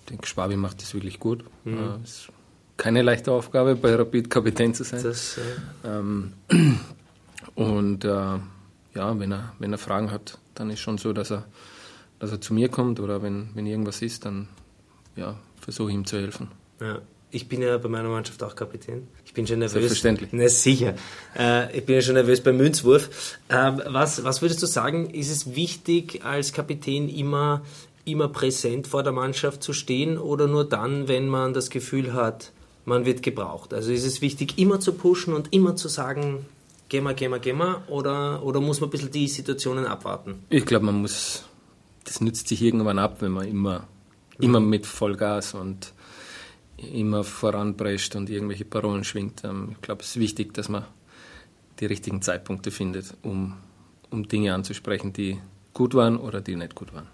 ich 0.00 0.10
denke, 0.10 0.26
Schwabi 0.26 0.56
macht 0.56 0.80
das 0.82 0.94
wirklich 0.94 1.20
gut. 1.20 1.44
Mhm. 1.64 1.78
Äh, 1.78 2.04
ist 2.04 2.28
keine 2.76 3.02
leichte 3.02 3.30
Aufgabe, 3.30 3.76
bei 3.76 3.94
Rapid 3.94 4.30
Kapitän 4.30 4.74
zu 4.74 4.84
sein. 4.84 5.02
Das, 5.02 5.36
ja. 5.84 5.98
ähm, 5.98 6.32
und 7.54 8.04
äh, 8.04 8.08
ja, 8.08 9.18
wenn 9.18 9.32
er, 9.32 9.52
wenn 9.58 9.72
er 9.72 9.78
Fragen 9.78 10.10
hat, 10.10 10.38
dann 10.54 10.70
ist 10.70 10.80
schon 10.80 10.98
so, 10.98 11.12
dass 11.12 11.30
er 11.30 11.44
dass 12.18 12.30
er 12.30 12.40
zu 12.40 12.54
mir 12.54 12.68
kommt 12.68 13.00
oder 13.00 13.22
wenn, 13.22 13.50
wenn 13.54 13.66
irgendwas 13.66 14.02
ist, 14.02 14.24
dann 14.24 14.48
ja, 15.16 15.36
versuche 15.60 15.90
ich 15.90 15.94
ihm 15.94 16.06
zu 16.06 16.16
helfen. 16.16 16.48
Ja. 16.80 17.00
Ich 17.30 17.48
bin 17.48 17.62
ja 17.62 17.76
bei 17.78 17.88
meiner 17.88 18.08
Mannschaft 18.10 18.40
auch 18.44 18.54
Kapitän. 18.54 19.08
Ich 19.24 19.34
bin 19.34 19.44
schon 19.44 19.58
nervös. 19.58 19.72
Selbstverständlich. 19.72 20.30
Na, 20.30 20.48
sicher. 20.48 20.94
Äh, 21.36 21.76
ich 21.76 21.84
bin 21.84 21.96
ja 21.96 22.00
schon 22.00 22.14
nervös 22.14 22.40
beim 22.40 22.56
Münzwurf. 22.56 23.38
Ähm, 23.48 23.82
was, 23.86 24.22
was 24.22 24.40
würdest 24.40 24.62
du 24.62 24.66
sagen, 24.66 25.10
ist 25.10 25.32
es 25.32 25.56
wichtig, 25.56 26.24
als 26.24 26.52
Kapitän 26.52 27.08
immer, 27.08 27.62
immer 28.04 28.28
präsent 28.28 28.86
vor 28.86 29.02
der 29.02 29.12
Mannschaft 29.12 29.64
zu 29.64 29.72
stehen 29.72 30.16
oder 30.16 30.46
nur 30.46 30.68
dann, 30.68 31.08
wenn 31.08 31.26
man 31.26 31.54
das 31.54 31.70
Gefühl 31.70 32.12
hat, 32.12 32.52
man 32.84 33.04
wird 33.04 33.24
gebraucht? 33.24 33.74
Also 33.74 33.90
ist 33.90 34.06
es 34.06 34.20
wichtig, 34.20 34.56
immer 34.56 34.78
zu 34.78 34.92
pushen 34.92 35.34
und 35.34 35.52
immer 35.52 35.74
zu 35.74 35.88
sagen, 35.88 36.46
geh 36.88 37.00
mal, 37.00 37.16
geh 37.16 37.26
mal, 37.26 37.40
geh 37.40 37.52
mal, 37.52 37.82
oder, 37.88 38.44
oder 38.44 38.60
muss 38.60 38.80
man 38.80 38.90
ein 38.90 38.92
bisschen 38.92 39.10
die 39.10 39.26
Situationen 39.26 39.86
abwarten? 39.86 40.44
Ich 40.50 40.64
glaube, 40.64 40.86
man 40.86 41.00
muss 41.00 41.42
das 42.04 42.20
nützt 42.20 42.48
sich 42.48 42.62
irgendwann 42.62 42.98
ab, 42.98 43.16
wenn 43.20 43.32
man 43.32 43.48
immer, 43.48 43.88
immer 44.38 44.60
mit 44.60 44.86
Vollgas 44.86 45.54
und 45.54 45.92
immer 46.76 47.24
voranprescht 47.24 48.16
und 48.16 48.30
irgendwelche 48.30 48.64
Parolen 48.64 49.04
schwingt. 49.04 49.42
Ähm, 49.44 49.70
ich 49.72 49.82
glaube, 49.82 50.02
es 50.02 50.10
ist 50.10 50.20
wichtig, 50.20 50.54
dass 50.54 50.68
man 50.68 50.84
die 51.80 51.86
richtigen 51.86 52.22
Zeitpunkte 52.22 52.70
findet, 52.70 53.14
um, 53.22 53.54
um 54.10 54.28
Dinge 54.28 54.54
anzusprechen, 54.54 55.12
die 55.12 55.38
gut 55.72 55.94
waren 55.94 56.16
oder 56.16 56.40
die 56.40 56.56
nicht 56.56 56.74
gut 56.74 56.94
waren. 56.94 57.08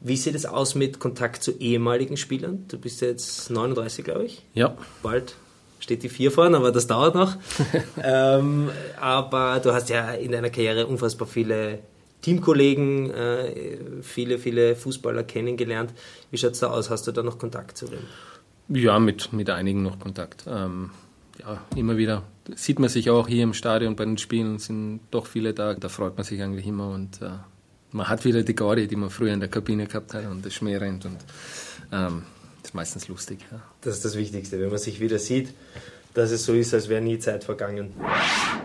Wie 0.00 0.16
sieht 0.16 0.34
es 0.34 0.46
aus 0.46 0.74
mit 0.74 0.98
Kontakt 0.98 1.42
zu 1.42 1.52
ehemaligen 1.52 2.16
Spielern? 2.16 2.64
Du 2.68 2.78
bist 2.78 3.00
jetzt 3.00 3.50
39, 3.50 4.04
glaube 4.04 4.24
ich. 4.24 4.42
Ja. 4.54 4.76
Bald 5.02 5.36
steht 5.80 6.02
die 6.02 6.08
4 6.08 6.30
vorne, 6.30 6.56
aber 6.56 6.70
das 6.70 6.86
dauert 6.86 7.14
noch. 7.14 7.36
ähm, 8.02 8.70
aber 9.00 9.60
du 9.60 9.72
hast 9.72 9.88
ja 9.88 10.12
in 10.12 10.32
deiner 10.32 10.50
Karriere 10.50 10.86
unfassbar 10.86 11.26
viele 11.26 11.80
Teamkollegen, 12.22 13.10
äh, 13.10 13.78
viele, 14.02 14.38
viele 14.38 14.74
Fußballer 14.74 15.24
kennengelernt. 15.24 15.92
Wie 16.30 16.38
schaut 16.38 16.52
es 16.52 16.60
da 16.60 16.70
aus? 16.70 16.90
Hast 16.90 17.06
du 17.06 17.12
da 17.12 17.22
noch 17.22 17.38
Kontakt 17.38 17.76
zu 17.76 17.86
denen? 17.86 18.06
Ja, 18.68 18.98
mit, 18.98 19.32
mit 19.32 19.48
einigen 19.50 19.82
noch 19.82 19.98
Kontakt. 19.98 20.44
Ähm, 20.48 20.90
ja, 21.38 21.60
immer 21.76 21.96
wieder 21.96 22.22
sieht 22.54 22.78
man 22.78 22.88
sich 22.88 23.10
auch 23.10 23.28
hier 23.28 23.42
im 23.42 23.54
Stadion 23.54 23.96
bei 23.96 24.04
den 24.04 24.18
Spielen, 24.18 24.58
sind 24.58 25.00
doch 25.10 25.26
viele 25.26 25.54
da. 25.54 25.74
Da 25.74 25.88
freut 25.88 26.16
man 26.16 26.24
sich 26.24 26.42
eigentlich 26.42 26.66
immer 26.66 26.90
und 26.90 27.22
äh, 27.22 27.30
man 27.92 28.08
hat 28.08 28.24
wieder 28.24 28.42
die 28.42 28.54
Gaudi, 28.54 28.88
die 28.88 28.96
man 28.96 29.10
früher 29.10 29.32
in 29.32 29.40
der 29.40 29.48
Kabine 29.48 29.86
gehabt 29.86 30.14
hat 30.14 30.26
und 30.26 30.44
das 30.44 30.54
Schmäh 30.54 30.76
rennt 30.76 31.04
und 31.04 31.18
ähm, 31.92 32.22
das 32.62 32.70
ist 32.70 32.74
meistens 32.74 33.08
lustig. 33.08 33.38
Ja. 33.52 33.62
Das 33.82 33.96
ist 33.96 34.04
das 34.04 34.16
Wichtigste, 34.16 34.60
wenn 34.60 34.70
man 34.70 34.78
sich 34.78 35.00
wieder 35.00 35.18
sieht 35.18 35.54
dass 36.16 36.30
es 36.30 36.46
so 36.46 36.54
ist, 36.54 36.72
als 36.72 36.88
wäre 36.88 37.02
nie 37.02 37.18
Zeit 37.18 37.44
vergangen. 37.44 37.92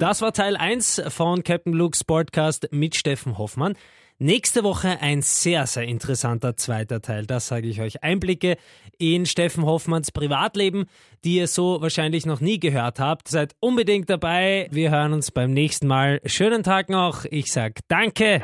Das 0.02 0.24
war 0.24 0.34
Teil 0.34 0.58
1 0.58 1.04
von 1.10 1.44
Captain 1.44 1.74
Luke's 1.74 2.04
Podcast 2.04 2.70
mit 2.72 2.96
Steffen 2.96 3.38
Hoffmann. 3.38 3.76
Nächste 4.18 4.64
Woche 4.64 4.98
ein 5.00 5.22
sehr, 5.22 5.68
sehr 5.68 5.84
interessanter 5.84 6.58
zweiter 6.58 7.04
Teil. 7.04 7.28
Das 7.28 7.46
sage 7.46 7.68
ich 7.68 7.82
euch. 7.82 8.02
Einblicke 8.02 8.58
in 8.98 9.28
Steffen 9.28 9.64
Hoffmanns 9.64 10.12
Privatleben, 10.12 10.86
die 11.24 11.36
ihr 11.36 11.48
so 11.48 11.82
wahrscheinlich 11.84 12.26
noch 12.26 12.42
nie 12.42 12.60
gehört 12.60 13.00
habt. 13.00 13.28
Seid 13.28 13.54
unbedingt 13.60 14.10
dabei. 14.10 14.68
Wir 14.72 14.90
hören 14.90 15.14
uns 15.14 15.30
beim 15.30 15.54
nächsten 15.54 15.86
Mal. 15.86 16.20
Schönen 16.26 16.64
Tag 16.64 16.90
noch. 16.90 17.26
Ich 17.26 17.52
sage 17.52 17.76
Danke. 17.88 18.42